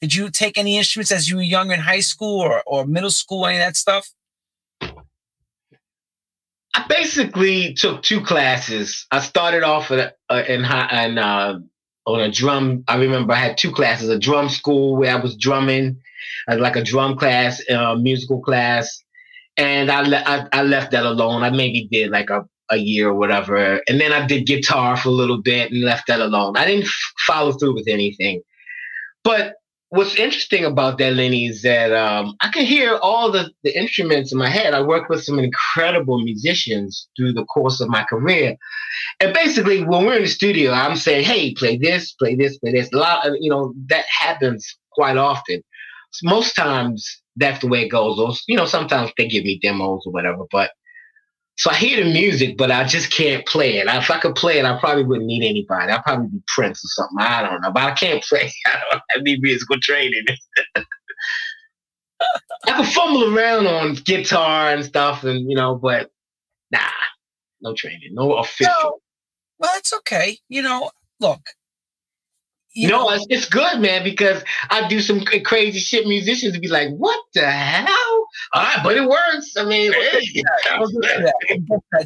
Did 0.00 0.14
you 0.14 0.30
take 0.30 0.58
any 0.58 0.76
instruments 0.78 1.12
as 1.12 1.30
you 1.30 1.36
were 1.36 1.42
young 1.42 1.70
in 1.70 1.80
high 1.80 2.00
school 2.00 2.40
or, 2.40 2.62
or 2.66 2.84
middle 2.84 3.10
school, 3.10 3.46
any 3.46 3.56
of 3.58 3.60
that 3.60 3.76
stuff? 3.76 4.10
I 6.74 6.86
basically 6.88 7.74
took 7.74 8.02
two 8.02 8.22
classes. 8.22 9.06
I 9.10 9.20
started 9.20 9.62
off 9.62 9.90
at, 9.90 10.16
uh, 10.30 10.42
in 10.48 10.62
high 10.64 10.88
and 10.90 11.18
uh, 11.18 11.58
on 12.06 12.20
a 12.20 12.30
drum. 12.30 12.84
I 12.88 12.96
remember 12.96 13.32
I 13.32 13.36
had 13.36 13.58
two 13.58 13.72
classes: 13.72 14.08
a 14.08 14.18
drum 14.18 14.48
school 14.48 14.96
where 14.96 15.14
I 15.14 15.20
was 15.20 15.36
drumming, 15.36 16.00
uh, 16.50 16.56
like 16.58 16.76
a 16.76 16.82
drum 16.82 17.16
class, 17.16 17.62
uh, 17.70 17.94
musical 17.96 18.40
class, 18.40 19.02
and 19.56 19.90
I, 19.90 20.02
le- 20.02 20.24
I 20.24 20.46
I 20.52 20.62
left 20.62 20.92
that 20.92 21.04
alone. 21.04 21.42
I 21.42 21.50
maybe 21.50 21.88
did 21.90 22.10
like 22.10 22.30
a 22.30 22.44
a 22.70 22.76
year 22.76 23.10
or 23.10 23.14
whatever, 23.14 23.82
and 23.86 24.00
then 24.00 24.12
I 24.12 24.26
did 24.26 24.46
guitar 24.46 24.96
for 24.96 25.10
a 25.10 25.12
little 25.12 25.42
bit 25.42 25.70
and 25.72 25.82
left 25.82 26.06
that 26.06 26.20
alone. 26.20 26.56
I 26.56 26.64
didn't 26.64 26.84
f- 26.86 27.12
follow 27.26 27.52
through 27.52 27.74
with 27.74 27.86
anything. 27.86 28.40
But 29.24 29.56
what's 29.92 30.14
interesting 30.14 30.64
about 30.64 30.96
that, 30.96 31.12
Lenny, 31.12 31.46
is 31.46 31.60
that 31.62 31.92
um, 31.92 32.34
I 32.40 32.48
can 32.48 32.64
hear 32.64 32.96
all 32.96 33.30
the, 33.30 33.50
the 33.62 33.78
instruments 33.78 34.32
in 34.32 34.38
my 34.38 34.48
head. 34.48 34.72
I 34.72 34.80
worked 34.80 35.10
with 35.10 35.22
some 35.22 35.38
incredible 35.38 36.18
musicians 36.24 37.08
through 37.14 37.34
the 37.34 37.44
course 37.44 37.78
of 37.78 37.90
my 37.90 38.02
career. 38.04 38.56
And 39.20 39.34
basically, 39.34 39.84
when 39.84 40.06
we're 40.06 40.16
in 40.16 40.22
the 40.22 40.28
studio, 40.28 40.72
I'm 40.72 40.96
saying, 40.96 41.24
hey, 41.24 41.52
play 41.52 41.76
this, 41.76 42.12
play 42.12 42.34
this, 42.34 42.56
play 42.56 42.72
this. 42.72 42.90
A 42.94 42.96
lot 42.96 43.28
of, 43.28 43.34
you 43.38 43.50
know, 43.50 43.74
that 43.88 44.06
happens 44.08 44.66
quite 44.92 45.18
often. 45.18 45.62
Most 46.22 46.54
times, 46.54 47.06
that's 47.36 47.60
the 47.60 47.68
way 47.68 47.82
it 47.82 47.90
goes. 47.90 48.42
You 48.48 48.56
know, 48.56 48.66
sometimes 48.66 49.10
they 49.18 49.28
give 49.28 49.44
me 49.44 49.58
demos 49.60 50.04
or 50.06 50.12
whatever, 50.12 50.44
but 50.50 50.70
so 51.56 51.70
I 51.70 51.74
hear 51.74 52.02
the 52.02 52.10
music, 52.10 52.56
but 52.56 52.70
I 52.70 52.84
just 52.84 53.12
can't 53.12 53.46
play 53.46 53.76
it. 53.76 53.86
If 53.86 54.10
I 54.10 54.18
could 54.18 54.34
play 54.34 54.58
it, 54.58 54.64
I 54.64 54.78
probably 54.78 55.04
wouldn't 55.04 55.26
need 55.26 55.46
anybody. 55.46 55.92
I'd 55.92 56.02
probably 56.02 56.28
be 56.28 56.42
Prince 56.48 56.78
or 56.84 56.88
something. 56.88 57.18
I 57.20 57.42
don't 57.42 57.60
know, 57.60 57.70
but 57.70 57.82
I 57.82 57.92
can't 57.92 58.22
play. 58.28 58.52
I 58.66 58.80
don't 58.90 59.02
have 59.10 59.20
any 59.20 59.38
musical 59.38 59.78
training. 59.80 60.24
I 60.76 60.84
can 62.66 62.84
fumble 62.84 63.36
around 63.36 63.66
on 63.66 63.94
guitar 63.94 64.72
and 64.72 64.84
stuff, 64.84 65.24
and 65.24 65.50
you 65.50 65.56
know, 65.56 65.74
but 65.74 66.10
nah, 66.70 66.78
no 67.60 67.74
training, 67.74 68.10
no 68.12 68.34
official. 68.34 68.72
No, 68.82 68.98
well, 69.58 69.72
it's 69.76 69.92
okay. 69.92 70.38
You 70.48 70.62
know, 70.62 70.90
look, 71.18 71.40
you 72.74 72.88
no, 72.88 73.04
know, 73.04 73.10
it's, 73.10 73.26
it's 73.28 73.48
good, 73.48 73.80
man, 73.80 74.04
because 74.04 74.42
I 74.70 74.88
do 74.88 75.00
some 75.00 75.24
crazy 75.44 75.80
shit. 75.80 76.06
Musicians 76.06 76.58
be 76.58 76.68
like, 76.68 76.90
"What 76.90 77.20
the 77.34 77.50
hell?" 77.50 78.21
All 78.52 78.62
right, 78.62 78.80
but 78.82 78.96
it 78.96 79.08
works. 79.08 79.54
I 79.56 79.64
mean, 79.64 79.92
hey. 79.92 80.42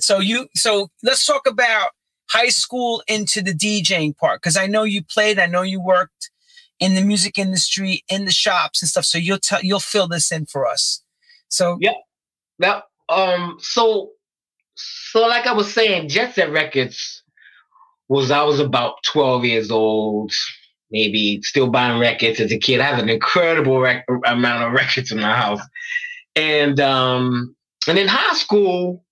so 0.00 0.18
you, 0.18 0.48
so 0.54 0.88
let's 1.02 1.24
talk 1.24 1.46
about 1.46 1.90
high 2.28 2.48
school 2.48 3.02
into 3.06 3.42
the 3.42 3.52
DJing 3.52 4.16
part 4.16 4.42
because 4.42 4.56
I 4.56 4.66
know 4.66 4.82
you 4.82 5.02
played. 5.02 5.38
I 5.38 5.46
know 5.46 5.62
you 5.62 5.80
worked 5.80 6.30
in 6.78 6.94
the 6.94 7.02
music 7.02 7.38
industry, 7.38 8.04
in 8.08 8.24
the 8.24 8.30
shops 8.32 8.82
and 8.82 8.88
stuff. 8.88 9.04
So 9.04 9.18
you'll 9.18 9.38
tell, 9.38 9.60
you'll 9.62 9.80
fill 9.80 10.08
this 10.08 10.30
in 10.30 10.46
for 10.46 10.66
us. 10.66 11.02
So 11.48 11.78
yeah, 11.80 11.92
now, 12.58 12.82
um, 13.08 13.56
so, 13.60 14.10
so 14.74 15.26
like 15.26 15.46
I 15.46 15.52
was 15.52 15.72
saying, 15.72 16.08
Jet 16.08 16.34
Set 16.34 16.50
Records 16.50 17.22
was 18.08 18.30
I 18.30 18.42
was 18.42 18.60
about 18.60 19.02
12 19.04 19.44
years 19.44 19.70
old, 19.70 20.32
maybe 20.90 21.40
still 21.42 21.68
buying 21.68 21.98
records 21.98 22.40
as 22.40 22.52
a 22.52 22.58
kid. 22.58 22.80
I 22.80 22.84
have 22.84 22.98
an 22.98 23.08
incredible 23.08 23.80
rec- 23.80 24.06
amount 24.26 24.64
of 24.64 24.72
records 24.72 25.12
in 25.12 25.20
my 25.20 25.34
house. 25.34 25.60
And 26.36 26.78
um, 26.80 27.56
and 27.88 27.98
in 27.98 28.08
high 28.08 28.34
school, 28.34 29.04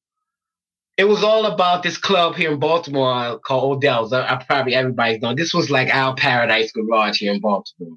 it 0.97 1.04
was 1.04 1.25
all 1.25 1.47
about 1.47 1.83
this 1.83 1.99
club 1.99 2.37
here 2.37 2.52
in 2.52 2.61
Baltimore 2.61 3.38
called 3.40 3.78
Odell's. 3.78 4.12
I, 4.12 4.35
I 4.35 4.45
probably 4.45 4.75
everybody's 4.75 5.21
known. 5.21 5.37
This 5.37 5.54
was 5.54 5.71
like 5.71 5.93
our 5.93 6.14
paradise 6.14 6.71
garage 6.71 7.19
here 7.19 7.33
in 7.33 7.40
Baltimore. 7.40 7.97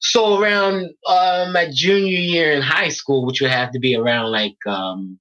So 0.00 0.40
around 0.40 0.90
uh, 1.06 1.50
my 1.52 1.68
junior 1.72 2.18
year 2.18 2.52
in 2.52 2.62
high 2.62 2.90
school, 2.90 3.26
which 3.26 3.40
would 3.40 3.50
have 3.50 3.72
to 3.72 3.78
be 3.78 3.96
around 3.96 4.30
like 4.30 4.56
um, 4.66 5.18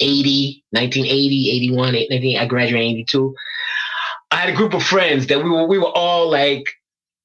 80, 0.00 0.64
1980, 0.70 1.50
81, 1.50 1.92
19, 2.10 2.38
I 2.38 2.46
graduated 2.46 2.90
in 2.90 2.96
82. 2.96 3.34
I 4.30 4.36
had 4.36 4.50
a 4.50 4.56
group 4.56 4.74
of 4.74 4.82
friends 4.82 5.28
that 5.28 5.42
we 5.42 5.48
were 5.48 5.66
we 5.66 5.78
were 5.78 5.92
all 5.94 6.28
like 6.28 6.64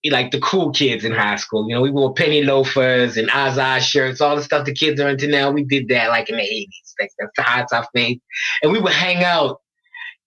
like 0.05 0.31
the 0.31 0.39
cool 0.39 0.71
kids 0.71 1.03
in 1.03 1.11
high 1.11 1.35
school. 1.35 1.67
You 1.67 1.75
know, 1.75 1.81
we 1.81 1.91
wore 1.91 2.13
penny 2.13 2.43
loafers 2.43 3.17
and 3.17 3.29
Izod 3.29 3.81
shirts, 3.81 4.21
all 4.21 4.35
the 4.35 4.43
stuff 4.43 4.65
the 4.65 4.73
kids 4.73 4.99
are 5.01 5.09
into 5.09 5.27
now. 5.27 5.51
We 5.51 5.63
did 5.63 5.89
that 5.89 6.09
like 6.09 6.29
in 6.29 6.37
the 6.37 6.43
80s. 6.43 6.93
Like 6.99 7.11
that's 7.19 7.31
the 7.35 7.43
high 7.43 7.65
top 7.69 7.89
face. 7.93 8.19
And 8.63 8.71
we 8.71 8.79
would 8.79 8.93
hang 8.93 9.23
out 9.23 9.61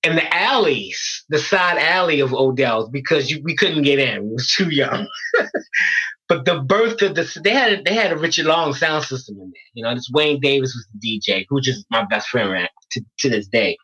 in 0.02 0.16
the 0.16 0.34
alleys, 0.34 1.24
the 1.28 1.38
side 1.38 1.78
alley 1.78 2.20
of 2.20 2.34
Odell's 2.34 2.90
because 2.90 3.30
you, 3.30 3.40
we 3.44 3.56
couldn't 3.56 3.82
get 3.82 3.98
in. 3.98 4.24
We 4.24 4.34
was 4.34 4.48
too 4.48 4.68
young. 4.68 5.06
but 6.28 6.44
the 6.44 6.60
birth 6.60 7.00
of 7.02 7.14
the 7.14 7.40
they 7.42 7.50
had 7.50 7.84
they 7.84 7.94
had 7.94 8.12
a 8.12 8.16
Richard 8.16 8.46
Long 8.46 8.74
sound 8.74 9.04
system 9.04 9.36
in 9.36 9.52
there. 9.52 9.62
You 9.74 9.84
know, 9.84 9.94
this 9.94 10.10
Wayne 10.12 10.40
Davis 10.40 10.74
was 10.74 10.86
the 10.92 11.20
DJ, 11.20 11.46
who 11.48 11.60
just 11.60 11.86
my 11.90 12.04
best 12.04 12.28
friend 12.28 12.50
right, 12.50 12.70
to, 12.92 13.04
to 13.20 13.28
this 13.30 13.46
day. 13.46 13.76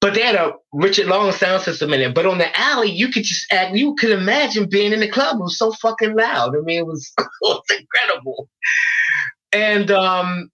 But 0.00 0.14
they 0.14 0.22
had 0.22 0.36
a 0.36 0.52
Richard 0.72 1.06
Long 1.06 1.32
sound 1.32 1.62
system 1.62 1.92
in 1.92 2.00
it. 2.00 2.14
But 2.14 2.26
on 2.26 2.38
the 2.38 2.56
alley, 2.56 2.90
you 2.90 3.08
could 3.08 3.24
just 3.24 3.52
act, 3.52 3.74
you 3.74 3.96
could 3.96 4.10
imagine 4.10 4.68
being 4.68 4.92
in 4.92 5.00
the 5.00 5.08
club. 5.08 5.36
It 5.36 5.42
was 5.42 5.58
so 5.58 5.72
fucking 5.72 6.16
loud. 6.16 6.56
I 6.56 6.60
mean, 6.60 6.78
it 6.78 6.86
was, 6.86 7.12
it 7.18 7.26
was 7.42 7.62
incredible. 7.70 8.48
And 9.52 9.90
um, 9.90 10.50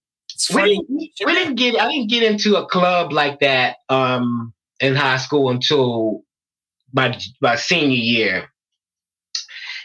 we 0.54 0.62
didn't, 0.62 0.88
we 1.26 1.34
didn't 1.34 1.56
get, 1.56 1.78
I 1.78 1.90
didn't 1.90 2.08
get 2.08 2.22
into 2.22 2.56
a 2.56 2.66
club 2.66 3.12
like 3.12 3.40
that 3.40 3.76
um, 3.90 4.54
in 4.80 4.94
high 4.94 5.18
school 5.18 5.50
until 5.50 6.22
my, 6.94 7.18
my 7.42 7.56
senior 7.56 7.96
year. 7.96 8.48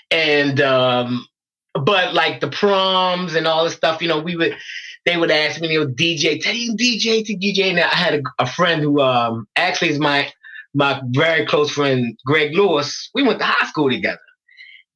And, 0.09 0.61
um, 0.61 1.27
but 1.73 2.13
like 2.13 2.39
the 2.39 2.49
proms 2.49 3.35
and 3.35 3.45
all 3.45 3.65
this 3.65 3.73
stuff, 3.73 4.01
you 4.01 4.07
know, 4.07 4.19
we 4.19 4.37
would, 4.37 4.55
they 5.05 5.17
would 5.17 5.31
ask 5.31 5.61
me, 5.61 5.71
you 5.71 5.85
know, 5.85 5.91
DJ, 5.91 6.41
tell 6.41 6.53
you 6.53 6.75
DJ 6.75 7.25
to 7.25 7.35
DJ. 7.35 7.69
And 7.69 7.79
I 7.79 7.87
had 7.87 8.15
a, 8.15 8.21
a 8.39 8.47
friend 8.47 8.81
who 8.81 9.01
um, 9.01 9.47
actually 9.55 9.89
is 9.89 9.99
my 9.99 10.31
my 10.75 11.01
very 11.09 11.45
close 11.45 11.71
friend, 11.71 12.17
Greg 12.25 12.55
Lewis. 12.55 13.09
We 13.13 13.23
went 13.23 13.39
to 13.39 13.45
high 13.45 13.67
school 13.67 13.89
together. 13.89 14.19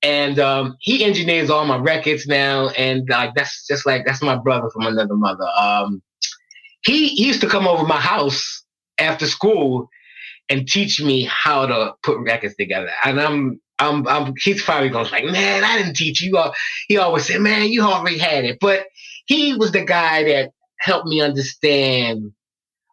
And 0.03 0.37
um, 0.37 0.75
he 0.81 1.03
engineers 1.03 1.49
all 1.49 1.65
my 1.65 1.77
records 1.77 2.27
now, 2.27 2.69
and 2.69 3.07
like 3.09 3.33
that's 3.35 3.65
just 3.67 3.85
like 3.85 4.05
that's 4.05 4.21
my 4.21 4.35
brother 4.35 4.69
from 4.69 4.85
another 4.85 5.15
mother. 5.15 5.47
Um, 5.57 6.01
he, 6.83 7.07
he 7.07 7.25
used 7.25 7.39
to 7.41 7.47
come 7.47 7.67
over 7.67 7.85
my 7.85 7.99
house 7.99 8.63
after 8.97 9.25
school 9.25 9.89
and 10.49 10.67
teach 10.67 11.01
me 11.01 11.23
how 11.23 11.65
to 11.65 11.93
put 12.03 12.19
records 12.19 12.55
together. 12.55 12.91
And 13.05 13.19
I'm 13.19 13.61
I'm, 13.79 14.07
I'm 14.07 14.33
he's 14.37 14.61
probably 14.61 14.89
going 14.89 15.09
like, 15.09 15.25
man, 15.25 15.63
I 15.63 15.77
didn't 15.77 15.95
teach 15.95 16.21
you. 16.21 16.37
He 16.87 16.97
always 16.97 17.25
said, 17.25 17.41
man, 17.41 17.69
you 17.69 17.81
already 17.81 18.17
had 18.17 18.45
it. 18.45 18.57
But 18.59 18.85
he 19.25 19.55
was 19.55 19.71
the 19.71 19.85
guy 19.85 20.23
that 20.23 20.51
helped 20.79 21.07
me 21.07 21.21
understand 21.21 22.31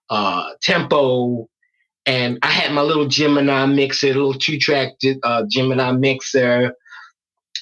uh, 0.09 0.51
tempo. 0.63 1.49
And 2.07 2.39
I 2.43 2.49
had 2.49 2.73
my 2.73 2.83
little 2.83 3.07
Gemini 3.07 3.67
mixer, 3.67 4.09
little 4.09 4.35
two 4.35 4.59
track 4.59 4.93
uh, 5.23 5.45
Gemini 5.49 5.93
mixer. 5.93 6.75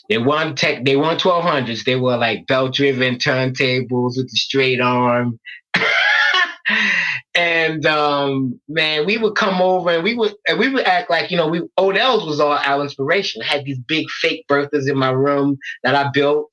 They 0.09 0.19
weren't 0.19 0.57
tech, 0.57 0.85
they 0.85 0.97
weren't 0.97 1.21
1200s. 1.21 1.85
They 1.85 1.97
were 1.97 2.17
like 2.17 2.47
belt 2.47 2.75
driven 2.75 3.17
turntables 3.17 4.17
with 4.17 4.31
the 4.31 4.37
straight 4.37 4.81
arm. 4.81 5.39
and 7.35 7.85
um, 7.87 8.61
man, 8.69 9.07
we 9.07 9.19
would 9.19 9.35
come 9.35 9.61
over 9.61 9.91
and 9.91 10.05
we 10.05 10.15
would 10.15 10.35
and 10.47 10.59
we 10.59 10.69
would 10.69 10.85
act 10.87 11.11
like 11.11 11.31
you 11.31 11.37
know 11.37 11.49
we 11.49 11.63
Odell's 11.77 12.27
was 12.27 12.41
all 12.41 12.53
our 12.53 12.83
inspiration. 12.83 13.43
I 13.43 13.47
had 13.47 13.65
these 13.65 13.79
big 13.79 14.09
fake 14.21 14.47
Berthas 14.49 14.89
in 14.89 14.97
my 14.97 15.11
room 15.11 15.59
that 15.83 15.95
I 15.95 16.11
built, 16.11 16.53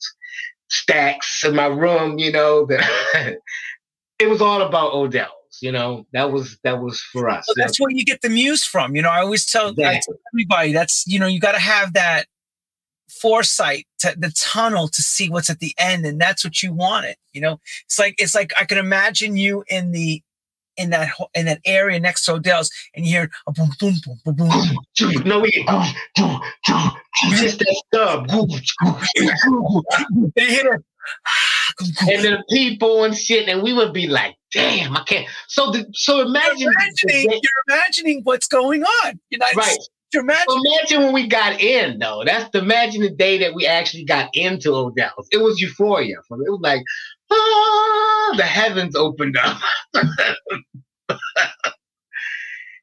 stacks 0.70 1.44
in 1.44 1.56
my 1.56 1.68
room, 1.68 2.20
you 2.20 2.32
know, 2.32 2.66
that 2.66 2.86
it 4.20 4.30
was 4.30 4.42
all 4.42 4.62
about 4.62 4.94
Odell's, 4.94 5.60
you 5.62 5.72
know, 5.72 6.06
that 6.14 6.32
was, 6.32 6.58
that 6.64 6.82
was 6.82 7.02
for 7.02 7.30
us. 7.30 7.46
That's 7.56 7.80
where 7.80 7.92
you 7.92 8.06
get 8.06 8.22
the 8.22 8.30
muse 8.30 8.66
from. 8.66 8.96
You 8.96 9.02
know, 9.02 9.10
I 9.10 9.22
always 9.22 9.46
tell, 9.46 9.70
exactly. 9.70 9.98
I 9.98 10.00
tell 10.00 10.16
everybody 10.34 10.74
that's, 10.74 11.06
you 11.08 11.20
know, 11.20 11.28
you 11.28 11.40
got 11.40 11.54
to 11.54 11.60
have 11.60 11.94
that 11.94 12.26
foresight 13.10 13.86
to 14.00 14.16
the 14.18 14.34
tunnel 14.38 14.88
to 14.88 15.02
see 15.02 15.30
what's 15.30 15.50
at 15.50 15.60
the 15.60 15.74
end. 15.78 16.06
And 16.06 16.20
that's 16.20 16.44
what 16.44 16.62
you 16.62 16.74
wanted. 16.74 17.16
You 17.34 17.42
know, 17.42 17.60
it's 17.86 18.00
like, 18.00 18.16
it's 18.18 18.36
like, 18.36 18.52
I 18.60 18.66
can 18.66 18.78
imagine 18.78 19.38
you 19.38 19.64
in 19.70 19.92
the, 19.92 20.22
in 20.78 20.90
that 20.92 21.10
in 21.34 21.46
that 21.46 21.62
area 21.66 22.00
next 22.00 22.26
to 22.26 22.34
Odell's, 22.34 22.72
and 22.96 23.06
you 23.06 23.12
hear 23.12 23.32
a 23.48 23.52
boom, 23.52 23.70
boom, 23.80 23.96
boom, 24.06 24.20
boom, 24.26 24.36
boom. 24.36 25.24
No, 25.26 25.40
we 25.40 25.52
just 27.38 27.60
that 27.60 27.82
stub. 27.88 28.28
they 30.36 30.46
hit 30.46 30.66
it. 30.66 30.82
and 32.02 32.24
then 32.24 32.34
the 32.34 32.44
people 32.50 33.04
and 33.04 33.16
shit, 33.16 33.48
and 33.48 33.62
we 33.62 33.74
would 33.74 33.94
be 33.94 34.08
like, 34.08 34.36
"Damn, 34.52 34.96
I 34.96 35.04
can't." 35.04 35.28
So, 35.48 35.72
the, 35.72 35.86
so 35.94 36.22
imagine 36.22 36.58
you're 36.58 36.72
imagining, 36.72 37.32
you're 37.32 37.76
imagining 37.76 38.22
what's 38.24 38.48
going 38.48 38.84
on. 38.84 39.20
You 39.30 39.38
know, 39.38 39.46
right? 39.56 39.78
Imagine. 40.14 40.46
So 40.48 40.62
imagine 40.66 41.02
when 41.04 41.14
we 41.14 41.28
got 41.28 41.60
in, 41.60 42.00
though. 42.00 42.24
That's 42.26 42.50
the 42.52 42.60
imagine 42.60 43.02
the 43.02 43.10
day 43.10 43.38
that 43.40 43.54
we 43.54 43.66
actually 43.66 44.06
got 44.06 44.30
into 44.34 44.74
Odell's. 44.74 45.28
It 45.32 45.42
was 45.42 45.60
euphoria. 45.60 46.18
It 46.18 46.24
was 46.30 46.60
like, 46.62 46.82
ah, 47.32 48.34
the 48.38 48.44
heavens 48.44 48.96
opened 48.96 49.38
up. 49.38 49.62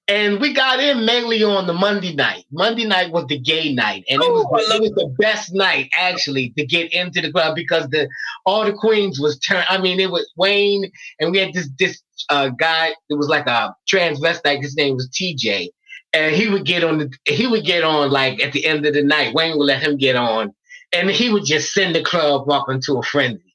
and 0.09 0.41
we 0.41 0.53
got 0.53 0.81
in 0.81 1.05
mainly 1.05 1.43
on 1.43 1.67
the 1.67 1.73
Monday 1.73 2.15
night. 2.15 2.45
Monday 2.51 2.85
night 2.85 3.13
was 3.13 3.27
the 3.29 3.39
gay 3.39 3.73
night, 3.73 4.05
and 4.09 4.23
it 4.23 4.31
was, 4.31 4.47
it 4.71 4.81
was 4.81 4.91
the 4.91 5.15
best 5.19 5.55
night 5.55 5.89
actually 5.97 6.51
to 6.59 6.67
get 6.67 6.93
into 6.93 7.21
the 7.21 7.31
club 7.33 7.55
because 7.55 7.89
the 7.89 8.09
all 8.45 8.65
the 8.65 8.73
queens 8.73 9.21
was 9.21 9.39
turned. 9.39 9.67
I 9.69 9.79
mean, 9.79 10.01
it 10.01 10.11
was 10.11 10.31
Wayne, 10.37 10.91
and 11.21 11.31
we 11.31 11.39
had 11.39 11.55
this 11.55 11.69
this 11.79 12.03
uh, 12.29 12.49
guy. 12.49 12.95
It 13.09 13.15
was 13.15 13.29
like 13.29 13.47
a 13.47 13.75
transvestite. 13.91 14.61
His 14.61 14.77
name 14.77 14.97
was 14.97 15.09
TJ, 15.11 15.69
and 16.13 16.35
he 16.35 16.49
would 16.49 16.67
get 16.67 16.85
on 16.85 16.99
the 16.99 17.13
he 17.25 17.47
would 17.47 17.65
get 17.65 17.85
on 17.85 18.11
like 18.11 18.43
at 18.43 18.53
the 18.53 18.67
end 18.67 18.85
of 18.85 18.95
the 18.95 19.03
night. 19.03 19.35
Wayne 19.35 19.57
would 19.57 19.65
let 19.65 19.83
him 19.83 19.97
get 19.97 20.17
on, 20.17 20.53
and 20.93 21.11
he 21.11 21.33
would 21.33 21.45
just 21.45 21.73
send 21.73 21.95
the 21.95 22.03
club 22.03 22.51
up 22.51 22.69
into 22.69 22.99
a 22.99 23.03
frenzy. 23.03 23.52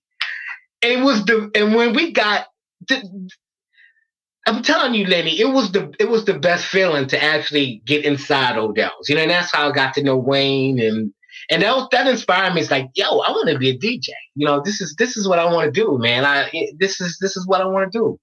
It 0.88 1.04
was 1.04 1.26
the 1.26 1.52
and 1.56 1.76
when 1.76 1.94
we 1.94 2.12
got. 2.12 2.48
The, 2.88 3.30
I'm 4.48 4.64
telling 4.64 4.94
you, 4.94 5.06
Lenny, 5.06 5.40
it 5.40 5.52
was 5.52 5.72
the 5.74 5.94
it 6.00 6.08
was 6.08 6.24
the 6.24 6.40
best 6.40 6.66
feeling 6.66 7.08
to 7.08 7.22
actually 7.22 7.82
get 7.86 8.06
inside 8.06 8.58
Odell's. 8.58 9.10
You 9.10 9.16
know, 9.16 9.22
and 9.22 9.32
that's 9.32 9.54
how 9.54 9.70
I 9.70 9.74
got 9.74 9.94
to 9.96 10.04
know 10.04 10.16
Wayne 10.18 10.80
and 10.80 11.14
and 11.50 11.62
that 11.62 11.90
that 11.92 12.08
inspired 12.08 12.54
me. 12.54 12.62
It's 12.62 12.72
like, 12.72 12.90
yo, 12.96 13.20
I 13.20 13.32
want 13.32 13.50
to 13.50 13.58
be 13.58 13.70
a 13.70 13.78
DJ. 13.78 14.10
You 14.36 14.48
know, 14.48 14.62
this 14.64 14.80
is 14.80 14.96
this 14.98 15.18
is 15.18 15.28
what 15.28 15.40
I 15.40 15.52
want 15.52 15.74
to 15.74 15.80
do, 15.80 15.98
man. 16.00 16.24
I 16.24 16.50
this 16.80 17.02
is 17.02 17.18
this 17.20 17.36
is 17.36 17.46
what 17.46 17.62
I 17.62 17.66
want 17.66 17.92
to 17.92 17.98
do. 17.98 18.20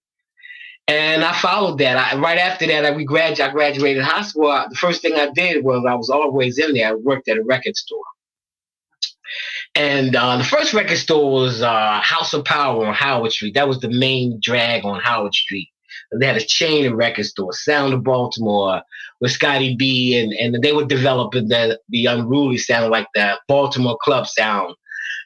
And 0.86 1.24
I 1.24 1.32
followed 1.32 1.78
that. 1.78 1.96
I, 1.96 2.18
right 2.18 2.38
after 2.38 2.66
that, 2.66 2.84
I, 2.84 2.90
we 2.90 3.04
grad, 3.04 3.40
I 3.40 3.50
graduated 3.50 4.02
high 4.02 4.22
school. 4.22 4.50
I, 4.50 4.66
the 4.68 4.74
first 4.76 5.00
thing 5.00 5.14
I 5.14 5.30
did 5.30 5.64
was 5.64 5.84
I 5.88 5.94
was 5.94 6.10
always 6.10 6.58
in 6.58 6.74
there. 6.74 6.88
I 6.88 6.94
worked 6.94 7.28
at 7.28 7.38
a 7.38 7.42
record 7.42 7.76
store. 7.76 8.04
And 9.76 10.14
uh, 10.14 10.36
the 10.36 10.44
first 10.44 10.72
record 10.72 10.98
store 10.98 11.32
was 11.32 11.60
uh, 11.60 12.00
House 12.00 12.32
of 12.32 12.44
Power 12.44 12.86
on 12.86 12.94
Howard 12.94 13.32
Street. 13.32 13.54
That 13.54 13.68
was 13.68 13.80
the 13.80 13.90
main 13.90 14.38
drag 14.40 14.84
on 14.84 15.00
Howard 15.00 15.34
Street. 15.34 15.68
They 16.20 16.26
had 16.26 16.36
a 16.36 16.44
chain 16.44 16.86
of 16.86 16.92
record 16.92 17.26
stores, 17.26 17.64
Sound 17.64 17.92
of 17.92 18.04
Baltimore, 18.04 18.82
with 19.20 19.32
Scotty 19.32 19.74
B, 19.74 20.18
and, 20.18 20.32
and 20.32 20.62
they 20.62 20.72
were 20.72 20.84
developing 20.84 21.48
the, 21.48 21.80
the 21.88 22.06
unruly 22.06 22.58
sound 22.58 22.92
like 22.92 23.08
the 23.14 23.38
Baltimore 23.48 23.98
club 24.00 24.26
sound. 24.26 24.74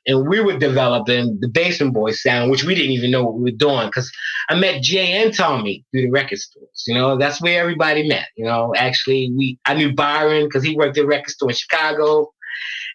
And 0.06 0.26
we 0.26 0.40
were 0.40 0.56
developing 0.56 1.36
the 1.40 1.48
Basement 1.48 1.92
Boys 1.92 2.22
sound, 2.22 2.50
which 2.50 2.64
we 2.64 2.74
didn't 2.74 2.92
even 2.92 3.10
know 3.10 3.24
what 3.24 3.34
we 3.34 3.50
were 3.50 3.56
doing. 3.56 3.88
Because 3.88 4.10
I 4.48 4.54
met 4.54 4.82
Jay 4.82 5.22
and 5.22 5.34
Tommy 5.34 5.84
through 5.90 6.02
the 6.02 6.10
record 6.10 6.38
stores. 6.38 6.84
You 6.86 6.94
know, 6.94 7.18
that's 7.18 7.42
where 7.42 7.60
everybody 7.60 8.08
met. 8.08 8.28
You 8.34 8.46
know, 8.46 8.72
actually, 8.74 9.30
we 9.36 9.58
I 9.66 9.74
knew 9.74 9.92
Byron 9.92 10.44
because 10.44 10.64
he 10.64 10.74
worked 10.76 10.96
at 10.96 11.04
a 11.04 11.06
record 11.06 11.30
store 11.30 11.50
in 11.50 11.56
Chicago 11.56 12.32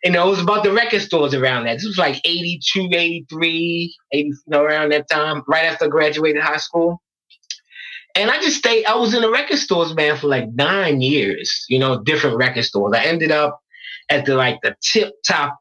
you 0.03 0.11
know, 0.11 0.27
it 0.27 0.31
was 0.31 0.41
about 0.41 0.63
the 0.63 0.73
record 0.73 1.01
stores 1.01 1.33
around 1.33 1.65
that. 1.65 1.75
This 1.75 1.85
was 1.85 1.97
like 1.97 2.19
82, 2.25 2.89
83, 2.91 3.95
80, 4.11 4.27
you 4.27 4.35
know, 4.47 4.61
around 4.61 4.91
that 4.91 5.09
time, 5.09 5.43
right 5.47 5.65
after 5.65 5.85
I 5.85 5.87
graduated 5.87 6.41
high 6.41 6.57
school. 6.57 7.01
And 8.15 8.29
I 8.29 8.39
just 8.41 8.57
stayed, 8.57 8.85
I 8.85 8.95
was 8.95 9.13
in 9.13 9.21
the 9.21 9.31
record 9.31 9.57
stores, 9.57 9.95
man, 9.95 10.17
for 10.17 10.27
like 10.27 10.49
nine 10.53 11.01
years, 11.01 11.65
you 11.69 11.79
know, 11.79 12.03
different 12.03 12.37
record 12.37 12.65
stores. 12.65 12.93
I 12.95 13.05
ended 13.05 13.31
up 13.31 13.59
at 14.09 14.25
the 14.25 14.35
like 14.35 14.59
the 14.61 14.75
tip 14.81 15.13
top, 15.25 15.57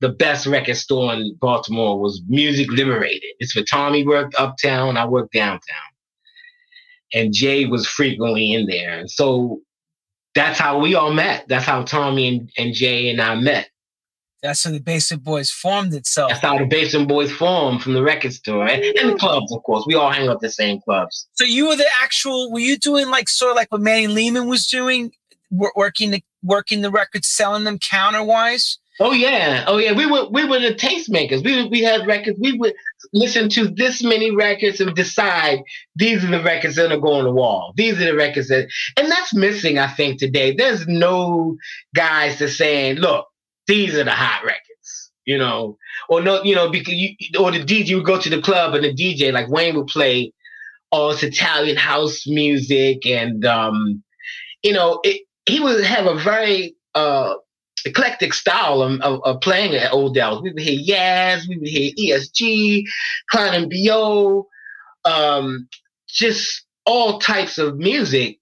the 0.00 0.10
best 0.10 0.46
record 0.46 0.76
store 0.76 1.14
in 1.14 1.36
Baltimore 1.40 1.98
was 1.98 2.20
Music 2.28 2.70
Liberated. 2.70 3.30
It's 3.38 3.54
where 3.54 3.64
Tommy 3.64 4.06
worked 4.06 4.34
uptown, 4.34 4.96
I 4.96 5.06
worked 5.06 5.32
downtown. 5.32 5.60
And 7.14 7.32
Jay 7.32 7.64
was 7.64 7.86
frequently 7.86 8.52
in 8.52 8.66
there. 8.66 8.98
And 8.98 9.10
so 9.10 9.60
that's 10.34 10.58
how 10.58 10.80
we 10.80 10.96
all 10.96 11.12
met. 11.12 11.46
That's 11.48 11.64
how 11.64 11.84
Tommy 11.84 12.26
and, 12.28 12.50
and 12.58 12.74
Jay 12.74 13.08
and 13.08 13.20
I 13.20 13.36
met. 13.36 13.70
That's 14.44 14.62
how 14.62 14.72
the 14.72 14.78
Basement 14.78 15.24
Boys 15.24 15.50
formed 15.50 15.94
itself. 15.94 16.28
That's 16.28 16.42
how 16.42 16.58
the 16.58 16.66
Basement 16.66 17.08
Boys 17.08 17.32
formed 17.32 17.82
from 17.82 17.94
the 17.94 18.02
record 18.02 18.34
store 18.34 18.68
and, 18.68 18.84
and 18.84 19.12
the 19.12 19.14
clubs, 19.14 19.50
of 19.50 19.62
course. 19.62 19.84
We 19.86 19.94
all 19.94 20.10
hang 20.10 20.28
out 20.28 20.42
the 20.42 20.50
same 20.50 20.82
clubs. 20.82 21.26
So 21.32 21.44
you 21.44 21.66
were 21.66 21.76
the 21.76 21.86
actual. 22.02 22.52
Were 22.52 22.58
you 22.58 22.76
doing 22.76 23.08
like 23.08 23.30
sort 23.30 23.52
of 23.52 23.56
like 23.56 23.72
what 23.72 23.80
Manny 23.80 24.06
Lehman 24.06 24.46
was 24.46 24.66
doing, 24.66 25.12
working 25.50 26.10
the 26.10 26.22
working 26.42 26.82
the 26.82 26.90
records, 26.90 27.26
selling 27.26 27.64
them 27.64 27.78
counterwise? 27.78 28.76
Oh 29.00 29.12
yeah, 29.12 29.64
oh 29.66 29.78
yeah. 29.78 29.92
We 29.92 30.04
were 30.04 30.28
we 30.28 30.44
were 30.44 30.60
the 30.60 30.74
tastemakers. 30.74 31.42
We 31.42 31.66
we 31.68 31.82
had 31.82 32.06
records. 32.06 32.38
We 32.38 32.52
would 32.58 32.74
listen 33.14 33.48
to 33.48 33.68
this 33.68 34.04
many 34.04 34.30
records 34.30 34.78
and 34.78 34.94
decide 34.94 35.60
these 35.96 36.22
are 36.22 36.30
the 36.30 36.42
records 36.42 36.76
that 36.76 36.92
are 36.92 37.00
going 37.00 37.20
on 37.20 37.24
the 37.24 37.32
wall. 37.32 37.72
These 37.78 37.98
are 37.98 38.04
the 38.04 38.14
records 38.14 38.48
that, 38.48 38.68
and 38.98 39.10
that's 39.10 39.32
missing. 39.32 39.78
I 39.78 39.88
think 39.88 40.18
today 40.18 40.54
there's 40.54 40.86
no 40.86 41.56
guys 41.94 42.38
that 42.40 42.50
saying, 42.50 42.96
look, 42.96 43.26
these 43.66 43.94
are 43.94 44.04
the 44.04 44.10
hot 44.10 44.44
records, 44.44 45.12
you 45.24 45.38
know, 45.38 45.78
or 46.08 46.20
no, 46.22 46.42
you 46.42 46.54
know, 46.54 46.70
because 46.70 46.94
you 46.94 47.14
or 47.38 47.50
the 47.50 47.64
DJ 47.64 47.94
would 47.96 48.06
go 48.06 48.20
to 48.20 48.30
the 48.30 48.42
club 48.42 48.74
and 48.74 48.84
the 48.84 48.94
DJ 48.94 49.32
like 49.32 49.48
Wayne 49.48 49.76
would 49.76 49.86
play 49.86 50.32
all 50.90 51.10
this 51.10 51.22
Italian 51.22 51.76
house 51.76 52.26
music 52.26 53.06
and 53.06 53.44
um, 53.44 54.02
you 54.62 54.72
know, 54.72 55.00
it, 55.04 55.22
he 55.46 55.60
would 55.60 55.84
have 55.84 56.06
a 56.06 56.18
very 56.18 56.76
uh 56.94 57.34
eclectic 57.84 58.32
style 58.32 58.82
of, 58.82 59.00
of, 59.00 59.20
of 59.24 59.40
playing 59.40 59.74
at 59.74 59.92
Odell's. 59.92 60.42
We 60.42 60.52
would 60.52 60.62
hear 60.62 60.96
Yaz, 60.96 61.48
we 61.48 61.58
would 61.58 61.68
hear 61.68 61.92
ESG, 61.98 62.84
Klein 63.30 63.62
and 63.62 63.70
Bo, 63.70 64.48
um, 65.04 65.68
just 66.08 66.64
all 66.86 67.18
types 67.18 67.58
of 67.58 67.76
music 67.76 68.38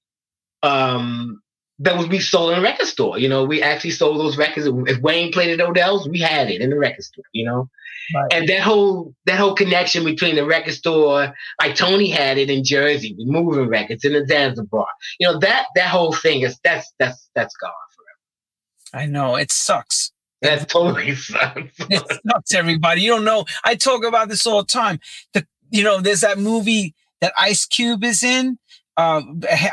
um, 0.63 1.42
that 1.83 1.99
would 1.99 2.11
be 2.11 2.21
sold 2.21 2.53
in 2.53 2.61
a 2.61 2.63
record 2.63 2.87
store. 2.87 3.19
You 3.19 3.29
know, 3.29 3.45
we 3.45 3.61
actually 3.61 3.91
sold 3.91 4.21
those 4.21 4.37
records. 4.37 4.69
If 4.87 5.03
Wayne 5.03 5.33
played 5.33 5.59
at 5.59 5.67
Odell's, 5.67 6.09
we 6.09 6.21
had 6.21 6.49
it 6.49 6.61
in 6.61 6.71
the 6.71 6.79
record 6.79 7.03
store. 7.03 7.25
You 7.33 7.45
know, 7.45 7.71
right. 8.15 8.33
and 8.33 8.49
that 8.49 8.61
whole 8.61 9.15
that 9.27 9.39
whole 9.39 9.55
connection 9.55 10.05
between 10.05 10.37
the 10.37 10.47
record 10.47 10.75
store, 10.75 11.35
like 11.61 11.75
Tony 11.75 12.09
had 12.09 12.39
it 12.39 12.51
in 12.51 12.63
Jersey 12.63 13.15
with 13.19 13.27
moving 13.27 13.69
records 13.69 14.05
in 14.05 14.13
the 14.13 14.25
Zanzibar. 14.27 14.87
You 15.19 15.27
know, 15.27 15.39
that 15.41 15.67
that 15.75 15.89
whole 15.89 16.13
thing 16.13 16.43
is 16.43 16.59
that's 16.63 16.93
that's 17.01 17.29
that's 17.35 17.57
gone 17.57 17.73
forever. 17.97 19.05
I 19.05 19.07
know 19.07 19.35
it 19.35 19.51
sucks. 19.51 20.13
That 20.41 20.69
totally 20.69 21.15
sucks. 21.17 21.73
it 21.91 22.21
sucks, 22.31 22.55
everybody. 22.55 23.03
You 23.03 23.11
don't 23.11 23.25
know. 23.25 23.45
I 23.65 23.75
talk 23.75 24.05
about 24.05 24.29
this 24.29 24.47
all 24.47 24.63
the 24.63 24.69
time. 24.69 25.01
The 25.33 25.45
you 25.71 25.83
know, 25.83 26.01
there's 26.01 26.21
that 26.21 26.39
movie 26.39 26.95
that 27.21 27.33
Ice 27.37 27.67
Cube 27.67 28.05
is 28.05 28.23
in, 28.23 28.59
uh, 28.97 29.23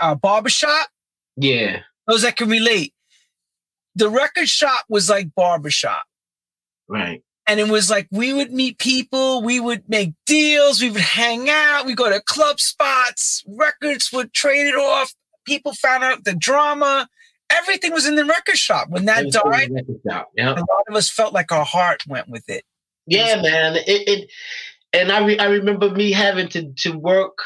uh 0.02 0.16
Barbershop. 0.16 0.88
Yeah 1.36 1.82
those 2.10 2.24
that 2.24 2.36
can 2.36 2.50
relate. 2.50 2.94
The 3.96 4.10
record 4.10 4.50
shop 4.50 4.86
was 4.90 5.10
like 5.10 5.34
barbershop. 5.36 6.04
Right. 6.88 7.24
And 7.48 7.60
it 7.60 7.70
was 7.70 7.90
like 7.90 8.08
we 8.12 8.34
would 8.34 8.52
meet 8.52 8.80
people, 8.80 9.42
we 9.44 9.60
would 9.60 9.88
make 9.88 10.14
deals, 10.26 10.82
we 10.82 10.92
would 10.92 11.02
hang 11.02 11.50
out, 11.50 11.86
we 11.86 11.96
go 11.96 12.10
to 12.10 12.22
club 12.22 12.60
spots, 12.60 13.44
records 13.48 14.12
would 14.12 14.34
trade 14.34 14.68
it 14.68 14.76
off. 14.76 15.14
People 15.46 15.74
found 15.74 16.04
out 16.04 16.24
the 16.26 16.36
drama. 16.36 17.08
Everything 17.52 17.92
was 17.92 18.06
in 18.06 18.16
the 18.16 18.26
record 18.26 18.58
shop. 18.58 18.90
When 18.90 19.06
that 19.06 19.32
died, 19.32 19.72
yeah. 20.06 20.54
a 20.54 20.54
lot 20.54 20.84
of 20.88 20.96
us 20.96 21.10
felt 21.10 21.34
like 21.34 21.52
our 21.52 21.66
heart 21.66 22.04
went 22.08 22.30
with 22.30 22.48
it. 22.48 22.64
Yeah, 23.08 23.42
man. 23.42 23.76
It, 23.76 24.08
it 24.08 24.32
and 24.94 25.12
I 25.12 25.26
re, 25.26 25.40
I 25.40 25.46
remember 25.46 25.90
me 25.90 26.12
having 26.12 26.48
to 26.50 26.72
to 26.72 26.92
work 26.92 27.40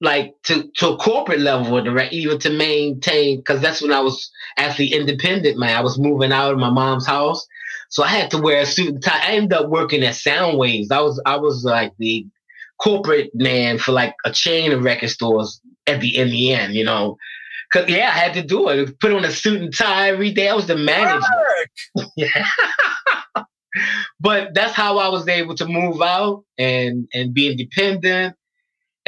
like 0.00 0.34
to 0.44 0.70
to 0.76 0.90
a 0.90 0.96
corporate 0.96 1.40
level 1.40 1.74
or 1.74 1.82
direct 1.82 2.12
even 2.12 2.38
to 2.38 2.50
maintain 2.50 3.38
because 3.38 3.60
that's 3.60 3.82
when 3.82 3.92
I 3.92 4.00
was 4.00 4.30
actually 4.56 4.92
independent, 4.92 5.58
man. 5.58 5.76
I 5.76 5.80
was 5.80 5.98
moving 5.98 6.32
out 6.32 6.52
of 6.52 6.58
my 6.58 6.70
mom's 6.70 7.06
house. 7.06 7.46
So 7.90 8.02
I 8.02 8.08
had 8.08 8.30
to 8.32 8.38
wear 8.38 8.60
a 8.60 8.66
suit 8.66 8.88
and 8.88 9.02
tie. 9.02 9.18
I 9.18 9.32
ended 9.32 9.54
up 9.54 9.68
working 9.68 10.04
at 10.04 10.14
Soundwaves. 10.14 10.92
I 10.92 11.00
was 11.00 11.20
I 11.26 11.36
was 11.36 11.64
like 11.64 11.94
the 11.98 12.26
corporate 12.80 13.30
man 13.34 13.78
for 13.78 13.92
like 13.92 14.14
a 14.24 14.30
chain 14.30 14.72
of 14.72 14.84
record 14.84 15.10
stores 15.10 15.60
at 15.86 16.00
the 16.00 16.16
in 16.16 16.28
the 16.30 16.52
end, 16.52 16.74
you 16.74 16.84
know. 16.84 17.16
Cause 17.72 17.88
yeah, 17.88 18.08
I 18.08 18.12
had 18.12 18.34
to 18.34 18.42
do 18.42 18.68
it. 18.68 18.98
Put 19.00 19.12
on 19.12 19.24
a 19.24 19.30
suit 19.30 19.60
and 19.60 19.74
tie 19.74 20.08
every 20.08 20.32
day. 20.32 20.48
I 20.48 20.54
was 20.54 20.66
the 20.66 20.76
manager. 20.76 21.26
yeah. 22.16 22.46
but 24.20 24.54
that's 24.54 24.72
how 24.72 24.98
I 24.98 25.08
was 25.08 25.28
able 25.28 25.54
to 25.56 25.66
move 25.66 26.00
out 26.00 26.44
and 26.56 27.08
and 27.12 27.34
be 27.34 27.50
independent 27.50 28.36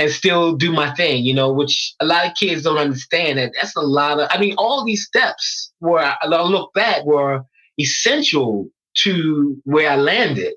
and 0.00 0.10
still 0.10 0.56
do 0.56 0.72
my 0.72 0.94
thing, 0.94 1.24
you 1.24 1.34
know, 1.34 1.52
which 1.52 1.94
a 2.00 2.06
lot 2.06 2.26
of 2.26 2.34
kids 2.34 2.62
don't 2.62 2.78
understand. 2.78 3.38
That 3.38 3.52
that's 3.54 3.76
a 3.76 3.82
lot 3.82 4.18
of, 4.18 4.28
I 4.30 4.40
mean, 4.40 4.54
all 4.56 4.82
these 4.82 5.04
steps 5.04 5.70
where 5.80 6.16
I, 6.22 6.26
look 6.26 6.72
back 6.72 7.04
were 7.04 7.42
essential 7.78 8.70
to 9.02 9.60
where 9.64 9.90
I 9.90 9.96
landed. 9.96 10.54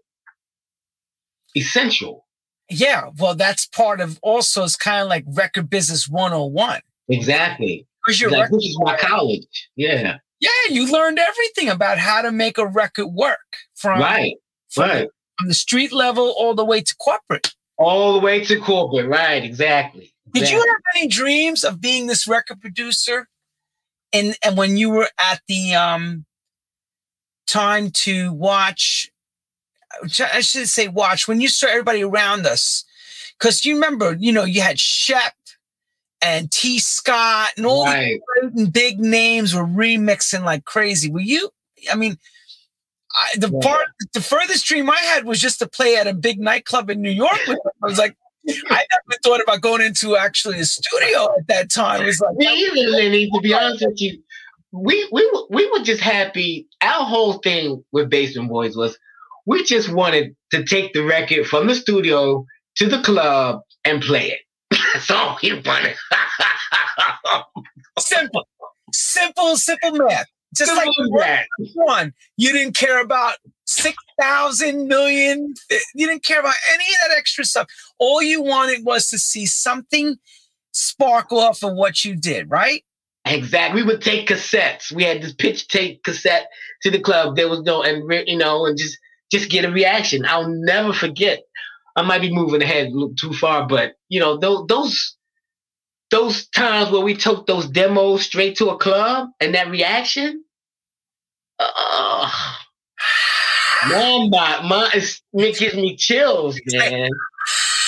Essential. 1.57 2.25
Yeah. 2.69 3.09
Well, 3.19 3.35
that's 3.35 3.65
part 3.67 3.99
of 3.99 4.17
also, 4.23 4.63
it's 4.63 4.77
kind 4.77 5.01
of 5.01 5.09
like 5.09 5.25
record 5.27 5.69
business 5.69 6.07
101. 6.07 6.79
Exactly. 7.09 7.85
Because 8.05 8.21
you're 8.21 8.31
like, 8.31 8.49
this 8.49 8.63
is 8.63 8.79
my 8.79 8.97
college. 8.97 9.69
Yeah. 9.75 10.19
Yeah. 10.39 10.49
You 10.69 10.89
learned 10.89 11.19
everything 11.19 11.67
about 11.67 11.97
how 11.97 12.21
to 12.21 12.31
make 12.31 12.57
a 12.57 12.65
record 12.65 13.07
work 13.07 13.57
from, 13.75 13.99
right. 13.99 14.35
From, 14.69 14.89
right. 14.89 15.09
from 15.37 15.49
the 15.49 15.53
street 15.53 15.91
level 15.91 16.33
all 16.37 16.55
the 16.55 16.65
way 16.65 16.79
to 16.79 16.95
corporate. 16.95 17.53
All 17.83 18.13
the 18.13 18.19
way 18.19 18.43
to 18.45 18.59
corporate, 18.59 19.07
right? 19.07 19.43
Exactly. 19.43 20.13
Did 20.33 20.49
you 20.49 20.57
have 20.57 20.81
any 20.95 21.07
dreams 21.07 21.63
of 21.63 21.79
being 21.79 22.07
this 22.07 22.27
record 22.27 22.59
producer? 22.59 23.27
And 24.11 24.35
and 24.43 24.57
when 24.57 24.77
you 24.77 24.89
were 24.89 25.09
at 25.19 25.41
the 25.47 25.75
um 25.75 26.25
time 27.45 27.91
to 27.91 28.33
watch, 28.33 29.11
I 30.19 30.41
should 30.41 30.69
say 30.69 30.87
watch 30.87 31.27
when 31.27 31.41
you 31.41 31.47
saw 31.47 31.67
everybody 31.67 32.03
around 32.03 32.45
us, 32.45 32.83
because 33.37 33.65
you 33.65 33.75
remember, 33.75 34.15
you 34.19 34.31
know, 34.31 34.43
you 34.43 34.61
had 34.61 34.79
Shep 34.79 35.33
and 36.21 36.49
Tee 36.51 36.79
Scott 36.79 37.49
and 37.57 37.65
all 37.65 37.85
right. 37.85 38.19
the 38.53 38.67
big 38.67 38.99
names 38.99 39.53
were 39.53 39.65
remixing 39.65 40.43
like 40.43 40.65
crazy. 40.65 41.11
Were 41.11 41.19
you? 41.19 41.49
I 41.91 41.95
mean, 41.95 42.17
I, 43.15 43.37
the 43.37 43.51
yeah. 43.51 43.59
part, 43.61 43.87
the 44.13 44.21
furthest 44.21 44.65
dream 44.65 44.89
I 44.89 44.97
had 44.97 45.25
was 45.25 45.39
just 45.39 45.59
to 45.59 45.67
play 45.67 45.97
at 45.97 46.07
a 46.07 46.13
big 46.13 46.39
nightclub 46.39 46.89
in 46.89 47.01
New 47.01 47.11
York. 47.11 47.39
I 47.47 47.55
was 47.81 47.97
like, 47.97 48.15
I 48.49 48.85
never 48.91 49.19
thought 49.23 49.41
about 49.41 49.61
going 49.61 49.81
into 49.81 50.17
actually 50.17 50.59
a 50.59 50.65
studio 50.65 51.33
at 51.37 51.47
that 51.47 51.71
time. 51.71 52.01
It 52.01 52.05
was 52.05 52.19
like, 52.19 52.35
me 52.35 52.47
either, 52.47 52.89
Lenny. 52.89 53.29
To 53.29 53.39
be 53.41 53.53
honest 53.53 53.85
with 53.85 54.01
you, 54.01 54.21
we 54.71 55.07
we 55.11 55.45
we 55.49 55.69
were 55.71 55.83
just 55.83 56.01
happy. 56.01 56.67
Our 56.81 57.05
whole 57.05 57.33
thing 57.33 57.83
with 57.91 58.09
Basement 58.09 58.49
Boys 58.49 58.75
was 58.75 58.97
we 59.45 59.63
just 59.63 59.89
wanted 59.89 60.35
to 60.51 60.63
take 60.63 60.93
the 60.93 61.03
record 61.03 61.45
from 61.47 61.67
the 61.67 61.75
studio 61.75 62.45
to 62.75 62.87
the 62.87 63.01
club 63.01 63.61
and 63.85 64.01
play 64.01 64.31
it. 64.31 64.39
That's 64.93 65.11
all 65.11 65.37
we 65.41 65.53
wanted. 65.53 65.95
simple, 67.99 68.47
simple, 68.91 69.55
simple 69.57 69.91
math. 69.91 70.25
Just 70.55 70.75
like 70.75 70.89
that. 71.17 71.45
one, 71.73 72.13
you 72.37 72.51
didn't 72.51 72.75
care 72.75 73.01
about 73.01 73.35
six 73.65 73.97
thousand 74.19 74.87
million. 74.87 75.53
Eh, 75.71 75.79
you 75.95 76.07
didn't 76.07 76.23
care 76.23 76.39
about 76.39 76.55
any 76.73 76.83
of 76.83 77.09
that 77.09 77.17
extra 77.17 77.45
stuff. 77.45 77.67
All 77.99 78.21
you 78.21 78.41
wanted 78.41 78.85
was 78.85 79.07
to 79.09 79.17
see 79.17 79.45
something 79.45 80.17
sparkle 80.71 81.39
off 81.39 81.63
of 81.63 81.73
what 81.73 82.03
you 82.03 82.15
did, 82.15 82.49
right? 82.49 82.83
Exactly. 83.25 83.81
We 83.81 83.87
would 83.87 84.01
take 84.01 84.27
cassettes. 84.27 84.91
We 84.91 85.03
had 85.03 85.21
this 85.21 85.33
pitch 85.33 85.67
tape 85.69 86.03
cassette 86.03 86.47
to 86.81 86.91
the 86.91 86.99
club. 86.99 87.35
There 87.35 87.47
was 87.47 87.61
no, 87.61 87.81
and 87.81 88.03
you 88.27 88.37
know, 88.37 88.65
and 88.65 88.77
just 88.77 88.97
just 89.31 89.49
get 89.49 89.65
a 89.65 89.71
reaction. 89.71 90.25
I'll 90.25 90.49
never 90.49 90.93
forget. 90.93 91.43
I 91.95 92.01
might 92.01 92.21
be 92.21 92.33
moving 92.33 92.61
ahead 92.61 92.91
too 93.19 93.33
far, 93.33 93.67
but 93.67 93.93
you 94.09 94.19
know, 94.19 94.37
those 94.37 94.65
those 94.67 95.15
those 96.13 96.47
times 96.49 96.91
where 96.91 97.01
we 97.01 97.15
took 97.15 97.47
those 97.47 97.67
demos 97.67 98.23
straight 98.23 98.55
to 98.57 98.69
a 98.69 98.77
club 98.77 99.29
and 99.39 99.55
that 99.55 99.71
reaction, 99.71 100.43
uh, 101.57 102.29
man, 103.89 104.29
my, 104.29 104.61
my 104.61 104.91
it 104.93 105.57
gives 105.57 105.73
me 105.73 105.95
chills, 105.95 106.61
man. 106.67 107.09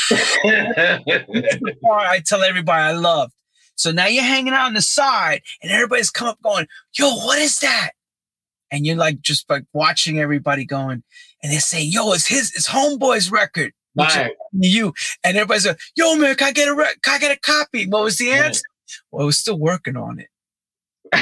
I 0.12 1.04
tell 2.26 2.42
everybody 2.42 2.82
I 2.82 2.94
love. 2.94 3.32
So 3.76 3.92
now 3.92 4.08
you're 4.08 4.24
hanging 4.24 4.54
out 4.54 4.66
on 4.66 4.74
the 4.74 4.82
side, 4.82 5.44
and 5.62 5.72
everybody's 5.72 6.10
come 6.10 6.28
up 6.28 6.42
going, 6.42 6.66
"Yo, 6.98 7.12
what 7.12 7.38
is 7.38 7.60
that?" 7.60 7.92
And 8.72 8.88
you're 8.88 8.96
like 8.96 9.22
just 9.22 9.48
like 9.52 9.66
watching 9.72 10.20
everybody 10.20 10.66
going, 10.66 11.04
and 11.44 11.52
they 11.52 11.60
say, 11.60 11.84
"Yo, 11.84 12.12
it's 12.14 12.26
his, 12.26 12.52
it's 12.56 12.70
Homeboy's 12.70 13.30
record." 13.30 13.74
Right. 13.98 14.32
You 14.52 14.94
and 15.24 15.38
everybody's 15.38 15.66
like, 15.66 15.80
"Yo, 15.96 16.16
man, 16.16 16.36
can 16.36 16.48
I 16.48 16.52
get 16.52 16.68
a 16.68 16.76
re- 16.76 16.96
can 17.02 17.16
I 17.16 17.20
get 17.20 17.32
a 17.32 17.40
copy?" 17.40 17.88
What 17.88 18.04
was 18.04 18.18
the 18.18 18.32
answer? 18.32 18.62
Well, 19.12 19.28
we're 19.28 19.32
still 19.32 19.58
working 19.58 19.96
on 19.96 20.20
it. 20.20 20.28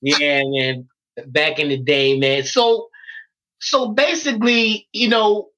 yeah, 0.00 0.42
man. 0.44 0.88
Back 1.26 1.58
in 1.58 1.68
the 1.68 1.76
day, 1.76 2.18
man. 2.18 2.44
So, 2.44 2.88
so 3.60 3.88
basically, 3.88 4.88
you 4.92 5.08
know, 5.08 5.48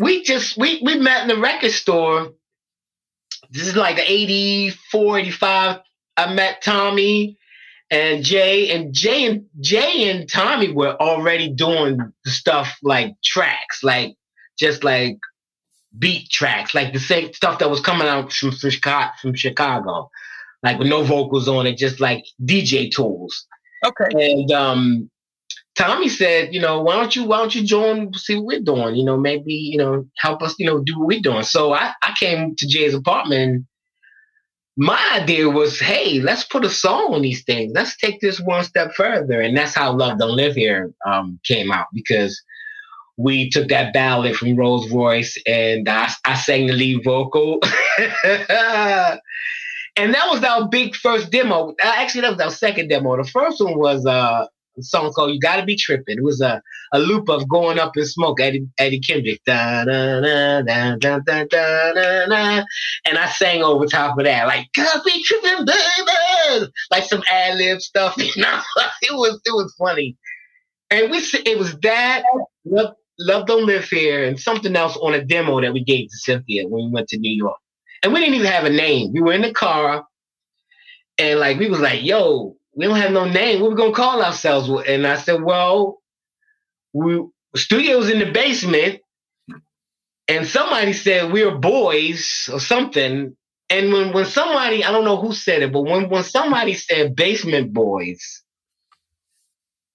we 0.00 0.22
just 0.22 0.56
we 0.56 0.80
we 0.84 0.98
met 0.98 1.22
in 1.22 1.28
the 1.28 1.38
record 1.38 1.72
store. 1.72 2.32
This 3.50 3.66
is 3.66 3.76
like 3.76 3.98
84, 3.98 5.18
85. 5.18 5.80
I 6.16 6.34
met 6.34 6.62
Tommy 6.62 7.38
and 7.92 8.24
Jay, 8.24 8.70
and 8.70 8.94
Jay 8.94 9.26
and 9.26 9.44
Jay 9.60 10.10
and 10.10 10.28
Tommy 10.28 10.72
were 10.72 10.96
already 11.00 11.50
doing 11.50 12.00
stuff 12.24 12.74
like 12.82 13.14
tracks, 13.22 13.84
like 13.84 14.16
just 14.58 14.82
like 14.82 15.18
beat 15.98 16.30
tracks, 16.30 16.74
like 16.74 16.94
the 16.94 16.98
same 16.98 17.34
stuff 17.34 17.58
that 17.58 17.68
was 17.68 17.80
coming 17.80 18.08
out 18.08 18.32
from, 18.32 18.50
from 18.52 18.70
Chicago, 18.70 19.10
from 19.20 19.34
Chicago, 19.34 20.10
like 20.62 20.78
with 20.78 20.88
no 20.88 21.04
vocals 21.04 21.48
on 21.48 21.66
it, 21.66 21.76
just 21.76 22.00
like 22.00 22.24
DJ 22.42 22.90
tools. 22.90 23.46
Okay. 23.84 24.32
And 24.32 24.50
um, 24.52 25.10
Tommy 25.76 26.08
said, 26.08 26.54
you 26.54 26.60
know, 26.60 26.80
why 26.80 26.94
don't 26.94 27.14
you 27.14 27.24
why 27.24 27.38
don't 27.38 27.54
you 27.54 27.62
join 27.62 28.14
see 28.14 28.36
what 28.36 28.46
we're 28.46 28.60
doing? 28.60 28.94
You 28.94 29.04
know, 29.04 29.18
maybe, 29.18 29.52
you 29.52 29.76
know, 29.76 30.06
help 30.16 30.42
us, 30.42 30.54
you 30.58 30.64
know, 30.64 30.80
do 30.80 30.98
what 30.98 31.08
we're 31.08 31.20
doing. 31.20 31.42
So 31.42 31.74
I, 31.74 31.92
I 32.02 32.14
came 32.18 32.56
to 32.56 32.66
Jay's 32.66 32.94
apartment. 32.94 33.66
My 34.76 35.18
idea 35.20 35.50
was, 35.50 35.78
hey, 35.78 36.20
let's 36.20 36.44
put 36.44 36.64
a 36.64 36.70
song 36.70 37.12
on 37.12 37.22
these 37.22 37.44
things. 37.44 37.72
Let's 37.74 37.96
take 37.96 38.20
this 38.20 38.40
one 38.40 38.64
step 38.64 38.94
further. 38.94 39.40
And 39.40 39.56
that's 39.56 39.74
how 39.74 39.92
Love 39.92 40.18
Don't 40.18 40.34
Live 40.34 40.54
Here 40.54 40.92
um, 41.06 41.38
came 41.44 41.70
out 41.70 41.86
because 41.92 42.42
we 43.18 43.50
took 43.50 43.68
that 43.68 43.92
ballad 43.92 44.36
from 44.36 44.56
Rose 44.56 44.90
Royce 44.90 45.36
and 45.46 45.88
I, 45.88 46.10
I 46.24 46.36
sang 46.36 46.66
the 46.66 46.72
lead 46.72 47.04
vocal. 47.04 47.58
and 47.98 48.48
that 50.14 50.28
was 50.30 50.42
our 50.42 50.68
big 50.68 50.96
first 50.96 51.30
demo. 51.30 51.74
Actually, 51.82 52.22
that 52.22 52.32
was 52.32 52.40
our 52.40 52.50
second 52.50 52.88
demo. 52.88 53.16
The 53.16 53.28
first 53.28 53.62
one 53.62 53.78
was 53.78 54.06
uh, 54.06 54.46
a 54.78 54.82
song 54.82 55.12
called 55.12 55.32
"You 55.32 55.40
Gotta 55.40 55.64
Be 55.64 55.76
Tripping." 55.76 56.18
It 56.18 56.24
was 56.24 56.40
a, 56.40 56.62
a 56.92 56.98
loop 56.98 57.28
of 57.28 57.48
"Going 57.48 57.78
Up 57.78 57.96
in 57.96 58.04
Smoke," 58.04 58.40
Eddie, 58.40 58.66
Eddie 58.78 59.00
Kendrick, 59.00 59.42
da, 59.44 59.84
da, 59.84 60.20
da, 60.20 60.62
da, 60.62 60.96
da, 60.96 61.18
da, 61.18 61.44
da, 61.44 62.26
da, 62.26 62.64
and 63.06 63.18
I 63.18 63.28
sang 63.30 63.62
over 63.62 63.86
top 63.86 64.18
of 64.18 64.24
that, 64.24 64.46
like 64.46 64.68
"Gotta 64.74 65.02
Be 65.04 65.22
Tripping, 65.24 65.66
baby," 65.66 66.70
like 66.90 67.04
some 67.04 67.22
ad 67.30 67.58
lib 67.58 67.80
stuff. 67.80 68.16
You 68.22 68.42
know, 68.42 68.60
it 69.02 69.12
was 69.12 69.40
it 69.44 69.52
was 69.52 69.74
funny, 69.78 70.16
and 70.90 71.10
we 71.10 71.18
it 71.18 71.58
was 71.58 71.76
that 71.82 72.22
love, 72.64 72.94
love 73.18 73.46
don't 73.46 73.66
live 73.66 73.84
here, 73.84 74.24
and 74.24 74.38
something 74.38 74.74
else 74.76 74.96
on 74.96 75.14
a 75.14 75.24
demo 75.24 75.60
that 75.60 75.72
we 75.72 75.84
gave 75.84 76.08
to 76.08 76.16
Cynthia 76.18 76.66
when 76.68 76.86
we 76.86 76.90
went 76.90 77.08
to 77.08 77.18
New 77.18 77.34
York, 77.34 77.58
and 78.02 78.12
we 78.12 78.20
didn't 78.20 78.36
even 78.36 78.46
have 78.50 78.64
a 78.64 78.70
name. 78.70 79.12
We 79.12 79.20
were 79.20 79.32
in 79.32 79.42
the 79.42 79.52
car. 79.52 80.04
And 81.18 81.38
like 81.38 81.58
we 81.58 81.68
was 81.68 81.78
like, 81.78 82.02
yo, 82.02 82.56
we 82.74 82.86
don't 82.86 82.96
have 82.96 83.12
no 83.12 83.24
name. 83.24 83.60
What 83.60 83.70
we 83.70 83.76
gonna 83.76 83.92
call 83.92 84.22
ourselves? 84.22 84.68
And 84.86 85.06
I 85.06 85.16
said, 85.16 85.42
well, 85.42 86.00
we 86.92 87.22
studios 87.54 88.10
in 88.10 88.18
the 88.18 88.30
basement, 88.30 89.00
and 90.28 90.46
somebody 90.46 90.92
said 90.92 91.32
we 91.32 91.42
are 91.42 91.56
boys 91.56 92.48
or 92.52 92.60
something. 92.60 93.36
And 93.70 93.92
when 93.92 94.12
when 94.12 94.26
somebody, 94.26 94.84
I 94.84 94.92
don't 94.92 95.04
know 95.04 95.20
who 95.20 95.32
said 95.32 95.62
it, 95.62 95.72
but 95.72 95.82
when 95.82 96.08
when 96.08 96.24
somebody 96.24 96.74
said 96.74 97.16
basement 97.16 97.72
boys, 97.72 98.42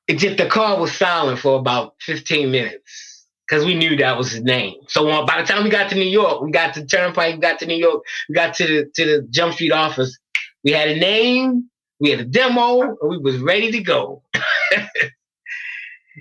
it 0.08 0.18
just 0.20 0.38
the 0.38 0.48
car 0.48 0.80
was 0.80 0.94
silent 0.94 1.40
for 1.40 1.60
about 1.60 1.96
15 2.02 2.52
minutes 2.52 3.28
because 3.48 3.66
we 3.66 3.76
knew 3.76 3.96
that 3.98 4.18
was 4.18 4.32
his 4.32 4.44
name. 4.44 4.76
So 4.88 5.26
by 5.26 5.42
the 5.42 5.48
time 5.48 5.64
we 5.64 5.70
got 5.70 5.90
to 5.90 5.96
New 5.96 6.02
York, 6.04 6.42
we 6.42 6.52
got 6.52 6.74
to 6.76 6.86
Turnpike, 6.86 7.36
we 7.36 7.42
got 7.42 7.60
to 7.60 7.66
New 7.66 7.78
York, 7.78 8.04
we 8.30 8.36
got 8.36 8.56
to 8.56 8.68
the 8.68 8.92
to 8.96 9.06
the 9.06 9.28
Jump 9.30 9.54
Street 9.54 9.72
office. 9.72 10.18
We 10.64 10.72
had 10.72 10.90
a 10.90 10.96
name, 11.00 11.70
we 12.00 12.10
had 12.12 12.20
a 12.20 12.26
demo, 12.26 12.82
and 12.82 13.10
we 13.10 13.18
was 13.18 13.38
ready 13.40 13.72
to 13.72 13.82
go. 13.82 14.22
wow. 14.36 14.80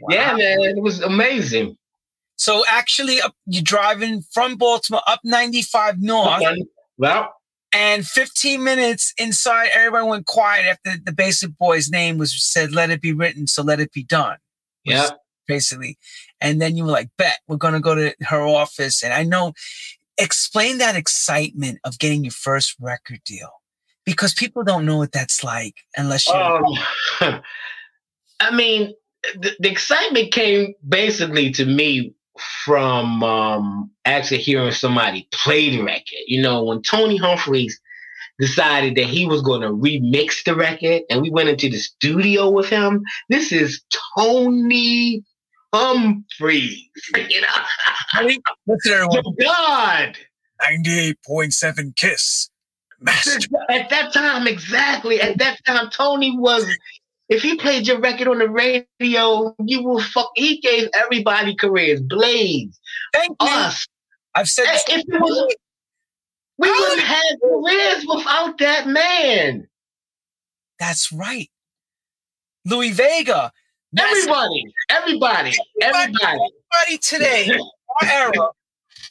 Yeah, 0.08 0.34
man, 0.34 0.60
it 0.60 0.82
was 0.82 1.00
amazing. 1.00 1.76
So 2.36 2.64
actually, 2.68 3.20
up, 3.20 3.34
you're 3.46 3.62
driving 3.62 4.22
from 4.32 4.56
Baltimore 4.56 5.02
up 5.06 5.20
95 5.24 6.00
north. 6.00 6.42
Well, 6.98 7.32
and 7.74 8.06
15 8.06 8.62
minutes 8.62 9.12
inside, 9.18 9.68
everybody 9.74 10.06
went 10.06 10.26
quiet 10.26 10.64
after 10.64 10.98
the 11.02 11.12
basic 11.12 11.56
boy's 11.58 11.90
name 11.90 12.16
was 12.16 12.34
said, 12.42 12.72
"Let 12.72 12.90
it 12.90 13.02
be 13.02 13.12
written, 13.12 13.46
so 13.46 13.62
let 13.62 13.80
it 13.80 13.92
be 13.92 14.04
done." 14.04 14.38
Yeah, 14.84 15.10
basically. 15.46 15.98
And 16.40 16.60
then 16.60 16.76
you 16.76 16.84
were 16.84 16.92
like, 16.92 17.10
"Bet 17.18 17.40
we're 17.48 17.56
gonna 17.56 17.80
go 17.80 17.94
to 17.94 18.14
her 18.22 18.42
office." 18.42 19.02
And 19.02 19.12
I 19.12 19.24
know, 19.24 19.52
explain 20.16 20.78
that 20.78 20.96
excitement 20.96 21.78
of 21.84 21.98
getting 21.98 22.24
your 22.24 22.32
first 22.32 22.76
record 22.80 23.20
deal 23.24 23.50
because 24.06 24.32
people 24.32 24.62
don't 24.64 24.86
know 24.86 24.96
what 24.96 25.12
that's 25.12 25.44
like 25.44 25.74
unless 25.96 26.26
you. 26.26 26.34
Um, 26.34 26.62
I 28.40 28.54
mean, 28.54 28.94
the, 29.34 29.52
the, 29.58 29.70
excitement 29.70 30.32
came 30.32 30.74
basically 30.88 31.50
to 31.52 31.66
me 31.66 32.14
from 32.64 33.22
um, 33.22 33.90
actually 34.04 34.38
hearing 34.38 34.72
somebody 34.72 35.28
play 35.32 35.70
the 35.70 35.82
record. 35.82 36.24
You 36.26 36.40
know, 36.40 36.64
when 36.64 36.82
Tony 36.82 37.16
Humphries 37.16 37.78
decided 38.38 38.94
that 38.96 39.06
he 39.06 39.26
was 39.26 39.42
going 39.42 39.62
to 39.62 39.68
remix 39.68 40.44
the 40.44 40.54
record, 40.54 41.02
and 41.10 41.22
we 41.22 41.30
went 41.30 41.48
into 41.48 41.68
the 41.68 41.78
studio 41.78 42.50
with 42.50 42.68
him. 42.68 43.02
This 43.28 43.52
is 43.52 43.82
Tony 44.16 45.24
Humphries. 45.74 46.82
You 47.28 47.40
know, 47.40 48.28
listen, 48.66 48.92
everyone. 48.92 49.22
God. 49.40 50.16
98.7 50.62 51.96
Kiss. 51.96 52.50
Master. 53.00 53.38
At 53.70 53.90
that 53.90 54.12
time, 54.12 54.46
exactly. 54.46 55.20
At 55.20 55.38
that 55.38 55.59
time, 55.66 55.90
Tony 55.90 56.37
was. 56.38 56.66
If 57.28 57.42
he 57.42 57.56
played 57.56 57.88
your 57.88 57.98
record 57.98 58.28
on 58.28 58.38
the 58.38 58.48
radio, 58.48 59.52
you 59.64 59.82
will 59.82 60.00
fuck. 60.00 60.30
He 60.37 60.61
gave 60.61 60.88
everybody 60.94 61.56
careers. 61.56 62.00
Blaze, 62.00 62.78
thank 63.12 63.37
us. 63.40 63.85
You. 63.85 64.40
I've 64.40 64.48
said 64.48 64.66
if 64.68 65.00
it 65.00 65.06
was, 65.09 65.56
we 66.59 66.70
wouldn't 66.70 67.00
have 67.00 67.40
careers 67.42 68.06
without 68.06 68.59
that 68.59 68.87
man. 68.87 69.66
That's 70.78 71.11
right. 71.11 71.50
Louie 72.64 72.92
Vega. 72.92 73.50
Everybody, 73.98 74.64
everybody, 74.90 75.52
everybody, 75.80 76.18
everybody 76.20 76.98
today, 77.00 77.48
our 78.02 78.09
era, 78.09 78.50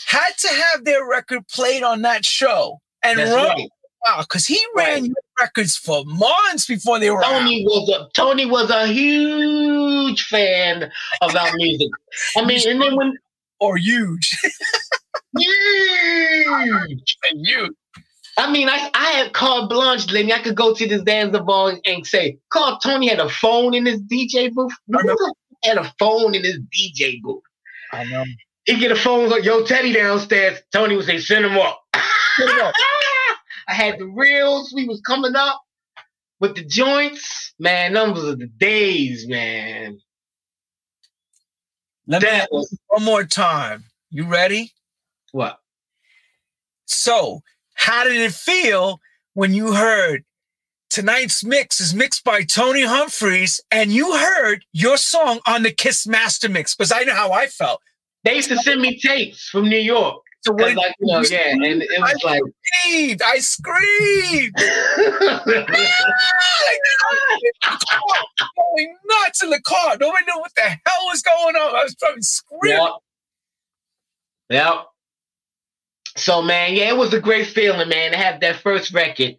had 0.07 0.31
to 0.37 0.47
have 0.47 0.85
their 0.85 1.07
record 1.07 1.47
played 1.47 1.81
on 1.81 2.03
that 2.03 2.23
show 2.23 2.79
and 3.01 3.19
That's 3.19 3.31
run 3.31 3.47
right. 3.47 3.69
Wow, 4.07 4.21
because 4.21 4.45
he 4.45 4.63
ran 4.75 5.03
right. 5.03 5.11
records 5.39 5.75
for 5.75 6.03
months 6.05 6.67
before 6.67 6.99
they 6.99 7.09
were 7.09 7.23
Tony 7.23 7.65
out. 7.65 7.71
was 7.71 7.89
a 7.89 8.09
Tony 8.13 8.45
was 8.45 8.69
a 8.69 8.87
huge 8.87 10.27
fan 10.27 10.91
of 11.21 11.35
our 11.35 11.51
music. 11.55 11.89
I 12.37 12.45
mean, 12.45 12.67
and 12.67 12.81
then 12.81 12.95
when 12.95 13.17
or 13.59 13.77
huge, 13.77 14.37
huge, 15.37 17.17
and 17.31 17.45
huge. 17.45 17.71
I 18.37 18.51
mean, 18.51 18.67
I, 18.67 18.89
I 18.93 19.05
had 19.11 19.33
carte 19.33 19.69
blanche, 19.69 20.11
Lenny. 20.11 20.33
I 20.33 20.39
could 20.39 20.55
go 20.55 20.73
to 20.73 20.87
this 20.87 21.03
Zanzibar 21.03 21.79
and 21.85 22.05
say, 22.05 22.37
call 22.51 22.77
Tony 22.79 23.07
had 23.07 23.19
a 23.19 23.29
phone 23.29 23.73
in 23.73 23.85
his 23.85 24.01
DJ 24.01 24.51
booth. 24.51 24.73
Had 25.63 25.77
a 25.77 25.93
phone 25.97 26.35
in 26.35 26.43
his 26.43 26.59
DJ 26.59 27.21
booth. 27.21 27.41
I 27.93 28.03
know. 28.03 28.25
He'd 28.65 28.79
get 28.79 28.91
a 28.91 28.95
phone 28.95 29.29
like, 29.29 29.45
yo, 29.45 29.63
Teddy 29.63 29.93
downstairs. 29.93 30.59
Tony 30.73 30.97
would 30.97 31.05
say, 31.05 31.17
send 31.19 31.45
him 31.45 31.57
up. 31.57 31.81
Send 32.37 32.49
him 32.49 32.59
up. 32.59 32.73
I 33.67 33.73
had 33.73 33.99
the 33.99 34.05
reels. 34.05 34.73
We 34.73 34.87
was 34.87 35.01
coming 35.01 35.35
up 35.35 35.61
with 36.39 36.55
the 36.55 36.63
joints. 36.63 37.53
Man, 37.59 37.93
numbers 37.93 38.23
of 38.23 38.39
the 38.39 38.47
days, 38.47 39.27
man. 39.27 39.99
Let 42.07 42.21
that 42.21 42.51
me 42.51 42.57
was 42.57 42.77
one 42.87 43.03
more 43.03 43.23
time. 43.23 43.85
You 44.11 44.25
ready? 44.25 44.71
What? 45.31 45.57
So, 46.85 47.41
How 47.75 48.03
did 48.03 48.15
it 48.15 48.33
feel 48.33 48.99
when 49.33 49.53
you 49.53 49.73
heard 49.73 50.23
tonight's 50.89 51.43
mix 51.43 51.79
is 51.79 51.93
mixed 51.93 52.23
by 52.23 52.43
Tony 52.43 52.83
Humphries 52.83 53.61
and 53.69 53.91
you 53.91 54.15
heard 54.15 54.65
your 54.71 54.97
song 54.97 55.39
on 55.47 55.63
the 55.63 55.71
Kiss 55.71 56.07
Master 56.07 56.49
Mix? 56.49 56.75
Because 56.75 56.91
I 56.91 57.03
know 57.03 57.13
how 57.13 57.31
I 57.31 57.47
felt. 57.47 57.81
They 58.23 58.35
used 58.35 58.49
to 58.49 58.57
send 58.57 58.81
me 58.81 58.97
tapes 58.99 59.49
from 59.49 59.69
New 59.69 59.77
York. 59.77 60.21
So 60.45 60.53
what? 60.53 60.75
Like, 60.75 60.95
you 60.99 61.07
know, 61.07 61.21
yeah, 61.21 61.53
and 61.53 61.63
it 61.63 61.89
was 61.99 62.23
I 62.23 62.27
like 62.27 62.41
screamed, 62.63 63.21
I 63.25 63.39
screamed, 63.39 64.53
going 68.55 68.97
nuts 69.05 69.41
in 69.41 69.49
the 69.49 69.61
car. 69.65 69.97
Nobody 69.99 70.25
knew 70.25 70.39
what 70.39 70.51
the 70.55 70.61
hell 70.61 71.05
was 71.05 71.23
going 71.23 71.55
on. 71.55 71.75
I 71.75 71.83
was 71.83 71.95
probably 71.95 72.21
screaming. 72.21 72.77
Yep. 72.79 72.91
yep. 74.49 74.85
So 76.15 76.43
man, 76.43 76.75
yeah, 76.75 76.89
it 76.89 76.97
was 76.97 77.11
a 77.13 77.19
great 77.19 77.47
feeling, 77.47 77.89
man, 77.89 78.11
to 78.11 78.17
have 78.17 78.39
that 78.41 78.57
first 78.57 78.93
record. 78.93 79.37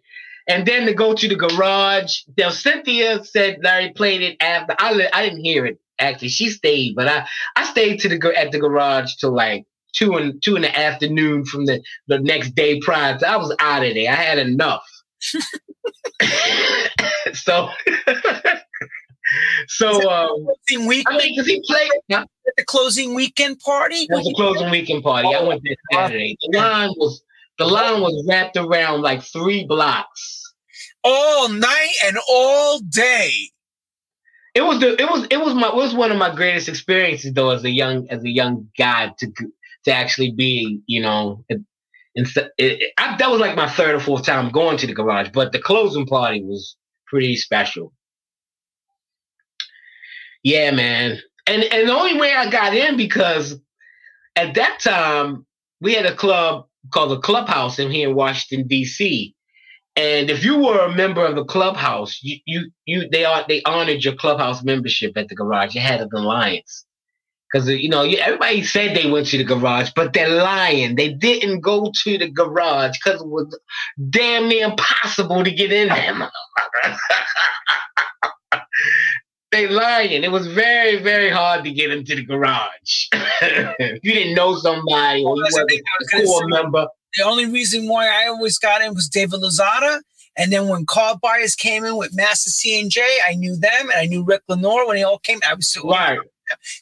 And 0.49 0.65
then 0.65 0.85
to 0.87 0.93
go 0.93 1.13
to 1.13 1.27
the 1.27 1.35
garage. 1.35 2.23
Now 2.37 2.49
Cynthia 2.49 3.23
said 3.23 3.59
Larry 3.63 3.91
played 3.93 4.21
it 4.21 4.37
after. 4.41 4.75
I, 4.77 5.07
I 5.13 5.23
didn't 5.23 5.43
hear 5.43 5.65
it 5.65 5.79
actually. 5.99 6.29
She 6.29 6.49
stayed, 6.49 6.95
but 6.95 7.07
I 7.07 7.27
I 7.55 7.63
stayed 7.65 8.01
to 8.01 8.09
the 8.09 8.33
at 8.37 8.51
the 8.51 8.59
garage 8.59 9.15
till 9.15 9.31
like 9.33 9.65
two 9.97 10.15
and 10.15 10.41
two 10.41 10.55
in 10.55 10.61
the 10.61 10.79
afternoon 10.79 11.45
from 11.45 11.65
the 11.65 11.81
the 12.07 12.19
next 12.19 12.55
day 12.55 12.79
prior. 12.79 13.17
I 13.25 13.37
was 13.37 13.55
out 13.59 13.85
of 13.85 13.93
there. 13.93 14.11
I 14.11 14.15
had 14.15 14.37
enough. 14.39 14.85
so. 17.33 17.69
so 19.67 20.09
um, 20.09 20.47
weekend, 20.87 21.03
I 21.07 21.17
mean, 21.17 21.33
because 21.35 21.47
he 21.47 21.61
played 21.65 21.91
at 22.11 22.27
the 22.55 22.63
closing 22.65 23.13
weekend 23.13 23.59
party. 23.59 24.07
It 24.09 24.09
was 24.11 24.27
a 24.27 24.33
closing 24.33 24.69
weekend 24.69 25.03
party. 25.03 25.33
I 25.33 25.43
went 25.43 25.61
there 25.63 25.75
Saturday. 25.91 26.37
The 26.41 26.57
line 26.57 26.89
was 26.97 27.21
the 27.57 27.65
line 27.65 28.01
was 28.01 28.23
wrapped 28.27 28.57
around 28.57 29.01
like 29.01 29.23
three 29.23 29.65
blocks. 29.65 30.43
All 31.03 31.49
night 31.49 31.93
and 32.05 32.17
all 32.29 32.79
day. 32.79 33.31
It 34.53 34.61
was 34.61 34.79
the 34.79 34.99
it 34.99 35.07
was 35.07 35.27
it 35.29 35.37
was 35.37 35.53
my 35.53 35.67
it 35.67 35.75
was 35.75 35.93
one 35.93 36.11
of 36.11 36.17
my 36.17 36.33
greatest 36.33 36.67
experiences 36.67 37.31
though 37.33 37.51
as 37.51 37.63
a 37.63 37.69
young 37.69 38.09
as 38.09 38.23
a 38.23 38.29
young 38.29 38.69
guy 38.75 39.13
to 39.19 39.31
to 39.87 39.95
actually 39.95 40.31
be 40.31 40.81
you 40.87 41.01
know 41.01 41.45
it, 41.49 41.61
it, 42.15 42.51
it, 42.59 42.93
I, 42.97 43.17
that 43.17 43.31
was 43.31 43.41
like 43.41 43.57
my 43.57 43.69
third 43.69 43.95
or 43.95 44.01
fourth 44.01 44.25
time 44.25 44.51
going 44.51 44.77
to 44.77 44.87
the 44.87 44.93
garage 44.93 45.29
but 45.33 45.51
the 45.53 45.59
closing 45.59 46.07
party 46.07 46.43
was 46.43 46.77
pretty 47.07 47.35
special 47.37 47.93
yeah 50.43 50.71
man 50.71 51.19
and 51.47 51.63
and 51.63 51.89
the 51.89 51.93
only 51.93 52.19
way 52.19 52.33
I 52.33 52.49
got 52.49 52.75
in 52.75 52.97
because 52.97 53.59
at 54.35 54.55
that 54.55 54.79
time 54.81 55.45
we 55.81 55.93
had 55.93 56.07
a 56.07 56.15
club 56.15 56.67
called 56.93 57.11
the 57.11 57.19
Clubhouse 57.19 57.79
in 57.79 57.91
here 57.91 58.09
in 58.09 58.15
Washington 58.15 58.67
D.C. 58.67 59.35
And 59.95 60.31
if 60.31 60.45
you 60.45 60.59
were 60.59 60.79
a 60.79 60.95
member 60.95 61.25
of 61.25 61.35
the 61.35 61.45
clubhouse, 61.45 62.19
you 62.23 62.39
you 62.47 62.71
you 62.85 63.09
they 63.11 63.25
are 63.25 63.45
they 63.47 63.63
honored 63.63 64.05
your 64.05 64.15
clubhouse 64.15 64.63
membership 64.63 65.17
at 65.17 65.29
the 65.29 65.35
garage. 65.35 65.75
You 65.75 65.81
had 65.81 66.01
an 66.01 66.09
alliance 66.13 66.85
because 67.51 67.67
uh, 67.67 67.71
you 67.71 67.89
know 67.89 68.03
everybody 68.03 68.63
said 68.63 68.95
they 68.95 69.09
went 69.09 69.27
to 69.27 69.37
the 69.37 69.43
garage, 69.43 69.91
but 69.95 70.13
they're 70.13 70.29
lying. 70.29 70.95
They 70.95 71.13
didn't 71.13 71.61
go 71.61 71.91
to 72.03 72.17
the 72.17 72.29
garage 72.29 72.97
because 73.03 73.21
it 73.21 73.27
was 73.27 73.57
damn 74.09 74.47
near 74.49 74.67
impossible 74.67 75.43
to 75.43 75.51
get 75.51 75.71
in 75.71 75.89
there. 75.89 76.31
they 79.51 79.67
lying. 79.67 80.23
It 80.23 80.31
was 80.31 80.47
very 80.47 81.01
very 81.01 81.29
hard 81.29 81.63
to 81.63 81.71
get 81.71 81.91
into 81.91 82.15
the 82.15 82.25
garage. 82.25 83.07
if 83.41 84.03
you 84.03 84.13
didn't 84.13 84.35
know 84.35 84.55
somebody 84.57 85.23
or 85.23 85.37
you 85.37 85.47
weren't 85.51 85.71
a 85.71 86.25
core 86.25 86.47
member 86.47 86.87
the 87.17 87.23
only 87.23 87.45
reason 87.45 87.87
why 87.87 88.07
I 88.07 88.27
always 88.27 88.57
got 88.57 88.81
in 88.81 88.93
was 88.93 89.09
David 89.09 89.41
Lozada. 89.41 90.01
And 90.37 90.53
then 90.53 90.67
when 90.67 90.85
Carl 90.85 91.17
Buyers 91.21 91.55
came 91.55 91.83
in 91.83 91.97
with 91.97 92.15
Master 92.15 92.51
C 92.51 92.79
and 92.79 92.91
J, 92.91 93.01
I 93.27 93.33
knew 93.33 93.55
them 93.55 93.89
and 93.89 93.99
I 93.99 94.05
knew 94.05 94.23
Rick 94.23 94.43
Lenore 94.47 94.85
when 94.85 94.95
they 94.95 95.03
all 95.03 95.17
came. 95.17 95.39
I 95.47 95.55
was 95.55 95.71
so 95.71 95.89
right. 95.89 96.19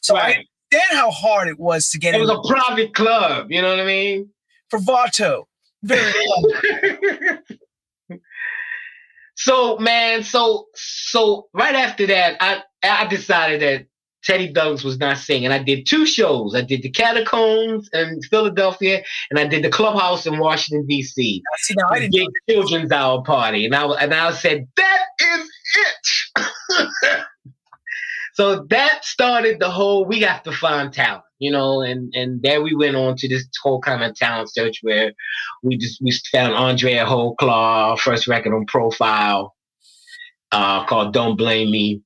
So 0.02 0.14
right. 0.14 0.36
I 0.38 0.44
how 0.90 1.10
hard 1.10 1.48
it 1.48 1.58
was 1.58 1.88
to 1.90 1.98
get 1.98 2.14
it. 2.14 2.18
It 2.18 2.20
was 2.20 2.30
a 2.30 2.48
private 2.48 2.94
club, 2.94 3.50
you 3.50 3.62
know 3.62 3.70
what 3.70 3.80
I 3.80 3.86
mean? 3.86 4.30
For 4.70 4.78
Vato. 4.78 5.44
Very 5.82 6.12
So 9.36 9.76
man, 9.78 10.22
so 10.22 10.66
so 10.74 11.48
right 11.52 11.74
after 11.74 12.06
that, 12.06 12.38
I 12.40 12.62
I 12.82 13.06
decided 13.06 13.60
that 13.60 13.86
Teddy 14.24 14.50
Douglas 14.50 14.82
was 14.82 14.98
not 14.98 15.18
singing. 15.18 15.52
I 15.52 15.62
did 15.62 15.86
two 15.86 16.06
shows. 16.06 16.54
I 16.54 16.62
did 16.62 16.82
the 16.82 16.90
Catacombs 16.90 17.88
in 17.92 18.20
Philadelphia, 18.22 19.04
and 19.30 19.38
I 19.38 19.46
did 19.46 19.62
the 19.62 19.68
Clubhouse 19.68 20.26
in 20.26 20.38
Washington 20.38 20.86
D.C. 20.86 21.42
See, 21.58 21.74
now 21.76 21.88
I 21.90 22.00
didn't 22.00 22.32
children's 22.48 22.90
hour 22.90 23.22
party, 23.22 23.66
and 23.66 23.74
I 23.74 23.84
and 23.84 24.14
I 24.14 24.32
said 24.32 24.66
that 24.76 25.04
is 25.20 25.50
it. 26.38 26.46
so 28.36 28.66
that 28.68 29.02
started 29.02 29.60
the 29.60 29.70
whole. 29.70 30.04
We 30.04 30.20
have 30.20 30.42
to 30.42 30.52
find 30.52 30.92
talent, 30.92 31.24
you 31.38 31.50
know, 31.50 31.80
and 31.80 32.12
and 32.14 32.42
there 32.42 32.60
we 32.60 32.74
went 32.74 32.94
on 32.94 33.16
to 33.16 33.28
this 33.28 33.46
whole 33.62 33.80
kind 33.80 34.04
of 34.04 34.14
talent 34.14 34.52
search 34.52 34.80
where 34.82 35.12
we 35.62 35.78
just 35.78 36.02
we 36.02 36.12
found 36.30 36.52
Andrea 36.52 37.06
Holclaw, 37.06 37.98
first 37.98 38.28
record 38.28 38.54
on 38.54 38.66
Profile, 38.66 39.54
uh, 40.52 40.84
called 40.84 41.14
"Don't 41.14 41.36
Blame 41.36 41.70
Me." 41.70 42.02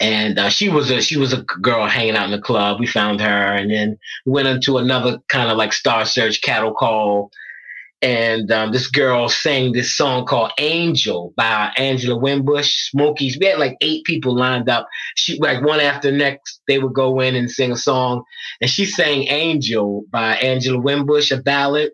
and 0.00 0.38
uh, 0.38 0.48
she 0.48 0.70
was 0.70 0.90
a 0.90 1.02
she 1.02 1.18
was 1.18 1.34
a 1.34 1.42
girl 1.42 1.86
hanging 1.86 2.16
out 2.16 2.24
in 2.24 2.30
the 2.30 2.40
club. 2.40 2.80
We 2.80 2.86
found 2.86 3.20
her, 3.20 3.52
and 3.52 3.70
then 3.70 3.98
went 4.24 4.48
into 4.48 4.78
another 4.78 5.18
kind 5.28 5.50
of 5.50 5.58
like 5.58 5.74
Star 5.74 6.06
Search 6.06 6.40
cattle 6.40 6.72
call, 6.72 7.30
and 8.04 8.52
um, 8.52 8.70
this 8.70 8.86
girl 8.86 9.30
sang 9.30 9.72
this 9.72 9.96
song 9.96 10.26
called 10.26 10.52
"Angel" 10.58 11.32
by 11.38 11.72
Angela 11.78 12.20
Winbush, 12.20 12.90
Smokies. 12.90 13.38
We 13.40 13.46
had 13.46 13.58
like 13.58 13.78
eight 13.80 14.04
people 14.04 14.36
lined 14.36 14.68
up. 14.68 14.86
She 15.16 15.38
like 15.38 15.64
one 15.64 15.80
after 15.80 16.12
next, 16.12 16.60
they 16.68 16.78
would 16.78 16.92
go 16.92 17.20
in 17.20 17.34
and 17.34 17.50
sing 17.50 17.72
a 17.72 17.76
song, 17.76 18.22
and 18.60 18.68
she 18.68 18.84
sang 18.84 19.28
"Angel" 19.28 20.04
by 20.10 20.34
Angela 20.36 20.78
Winbush, 20.78 21.32
a 21.32 21.40
ballad. 21.40 21.92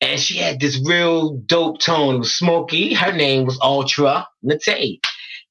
And 0.00 0.18
she 0.18 0.36
had 0.36 0.58
this 0.58 0.82
real 0.84 1.36
dope 1.46 1.78
tone. 1.78 2.16
It 2.16 2.18
was 2.18 2.34
smoky. 2.34 2.92
Her 2.92 3.12
name 3.12 3.46
was 3.46 3.58
Ultra 3.62 4.26
Nate. 4.42 5.02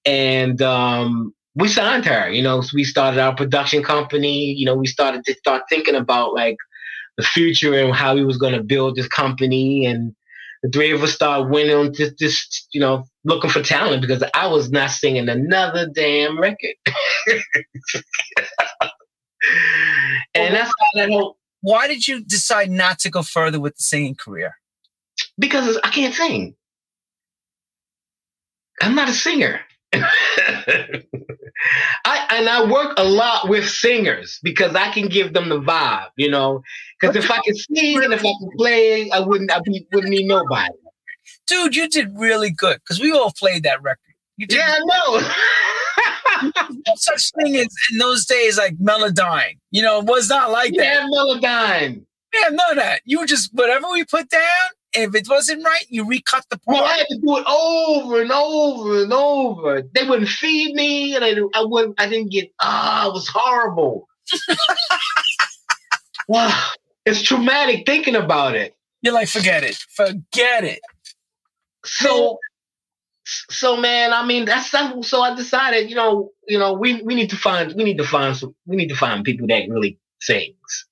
And 0.06 0.62
um, 0.62 1.34
we 1.56 1.70
signed 1.70 2.06
her. 2.06 2.30
You 2.30 2.44
know, 2.44 2.60
so 2.60 2.72
we 2.76 2.84
started 2.84 3.20
our 3.20 3.34
production 3.34 3.82
company. 3.82 4.52
You 4.52 4.66
know, 4.66 4.76
we 4.76 4.88
started 4.88 5.24
to 5.24 5.34
start 5.36 5.64
thinking 5.70 5.96
about 5.96 6.34
like 6.34 6.58
the 7.18 7.24
future 7.24 7.74
and 7.74 7.96
how 7.96 8.16
he 8.16 8.24
was 8.24 8.38
going 8.38 8.54
to 8.54 8.64
build 8.64 8.96
this 8.96 9.08
company. 9.08 9.86
And 9.86 10.16
the 10.64 10.70
three 10.70 10.92
of 10.92 11.04
us 11.04 11.14
started 11.14 11.50
winning 11.50 11.76
on 11.76 11.94
just, 11.94 12.18
just, 12.18 12.68
you 12.72 12.80
know, 12.80 13.06
looking 13.24 13.50
for 13.50 13.62
talent 13.62 14.02
because 14.02 14.24
I 14.34 14.48
was 14.48 14.72
not 14.72 14.90
singing 14.90 15.30
another 15.30 15.88
damn 15.88 16.40
record. 16.40 16.76
and 20.36 20.56
that's 20.56 20.70
how 20.70 20.86
that 20.96 21.10
whole. 21.10 21.38
Why 21.62 21.88
did 21.88 22.08
you 22.08 22.24
decide 22.24 22.70
not 22.70 23.00
to 23.00 23.10
go 23.10 23.24
further 23.24 23.60
with 23.60 23.78
the 23.78 23.84
singing 23.84 24.16
career? 24.16 24.58
Because 25.38 25.78
I 25.84 25.90
can't 25.90 26.14
sing. 26.14 26.56
I'm 28.82 28.96
not 28.96 29.08
a 29.08 29.14
singer. 29.14 29.62
I 32.06 32.28
and 32.32 32.50
I 32.50 32.66
work 32.70 32.94
a 32.98 33.04
lot 33.04 33.48
with 33.48 33.68
singers 33.70 34.40
because 34.44 34.76
I 34.76 34.92
can 34.92 35.08
give 35.08 35.34
them 35.34 35.50
the 35.50 35.60
vibe, 35.60 36.10
you 36.16 36.30
know. 36.30 36.64
Because 37.00 37.16
if 37.16 37.30
I 37.30 37.40
can 37.44 37.56
sing 37.56 38.04
and 38.04 38.14
if 38.14 38.22
I 38.22 38.34
can 38.40 38.50
play, 38.58 39.10
I 39.12 39.20
wouldn't 39.20 39.52
I 39.52 39.60
be, 39.64 39.88
wouldn't 39.92 40.12
need 40.12 40.26
nobody. 40.28 40.74
Dude, 41.48 41.76
you 41.76 41.90
did 41.90 42.18
really 42.18 42.52
good 42.52 42.80
because 42.80 43.00
we 43.00 43.12
all 43.12 43.32
played 43.38 43.64
that 43.64 43.82
record. 43.82 44.00
You 44.38 44.48
did 44.48 44.58
yeah, 44.58 44.78
I 44.78 44.80
know. 44.80 45.22
no 46.64 46.94
such 46.96 47.32
thing 47.40 47.56
as 47.56 47.68
in 47.92 47.98
those 48.00 48.26
days 48.26 48.58
like 48.58 48.78
Melodyne. 48.78 49.58
You 49.72 49.84
know, 49.84 50.00
it 50.00 50.06
was 50.06 50.30
not 50.30 50.52
like 50.52 50.74
yeah, 50.74 50.84
that. 50.84 51.02
Yeah, 51.02 51.08
Melodyne. 51.08 52.06
Yeah, 52.34 52.50
none 52.50 52.72
of 52.72 52.78
that. 52.78 53.02
You 53.06 53.26
just 53.26 53.54
whatever 53.54 53.88
we 53.92 54.04
put 54.06 54.30
down, 54.30 54.42
if 54.94 55.16
it 55.16 55.28
wasn't 55.30 55.66
right, 55.66 55.86
you 55.90 56.08
recut 56.08 56.46
the 56.50 56.58
part. 56.60 56.76
Well, 56.76 56.86
I 56.86 56.98
had 56.98 57.08
to 57.10 57.18
do 57.18 57.38
it 57.38 57.46
over 57.48 58.22
and 58.22 58.32
over 58.32 59.04
and 59.04 59.14
over. 59.14 59.82
They 59.94 60.08
wouldn't 60.08 60.30
feed 60.30 60.76
me, 60.76 61.16
and 61.16 61.26
I, 61.26 61.36
I 61.54 61.64
wouldn't. 61.64 62.00
I 62.00 62.08
didn't 62.08 62.32
get. 62.32 62.52
Ah, 62.62 63.08
it 63.08 63.14
was 63.14 63.28
horrible. 63.28 64.08
wow, 66.28 66.70
it's 67.06 67.22
traumatic 67.22 67.86
thinking 67.86 68.16
about 68.16 68.56
it. 68.56 68.76
You're 69.02 69.14
like, 69.14 69.28
forget 69.28 69.64
it, 69.64 69.76
forget 69.76 70.64
it. 70.64 70.80
So, 71.86 72.40
so 73.26 73.76
man, 73.76 74.14
I 74.14 74.26
mean, 74.26 74.46
that's 74.46 74.70
so. 74.70 75.22
I 75.22 75.36
decided, 75.36 75.90
you 75.90 75.96
know, 75.96 76.32
you 76.48 76.58
know, 76.58 76.74
we 76.74 77.02
we 77.02 77.16
need 77.16 77.30
to 77.32 77.36
find 77.36 77.74
we 77.76 77.84
need 77.84 77.98
to 77.98 78.06
find 78.06 78.36
some 78.38 78.56
we 78.66 78.76
need 78.76 78.90
to 78.90 78.96
find 78.96 79.24
people 79.24 79.48
that 79.48 79.70
really 79.70 80.00
sings. 80.22 80.86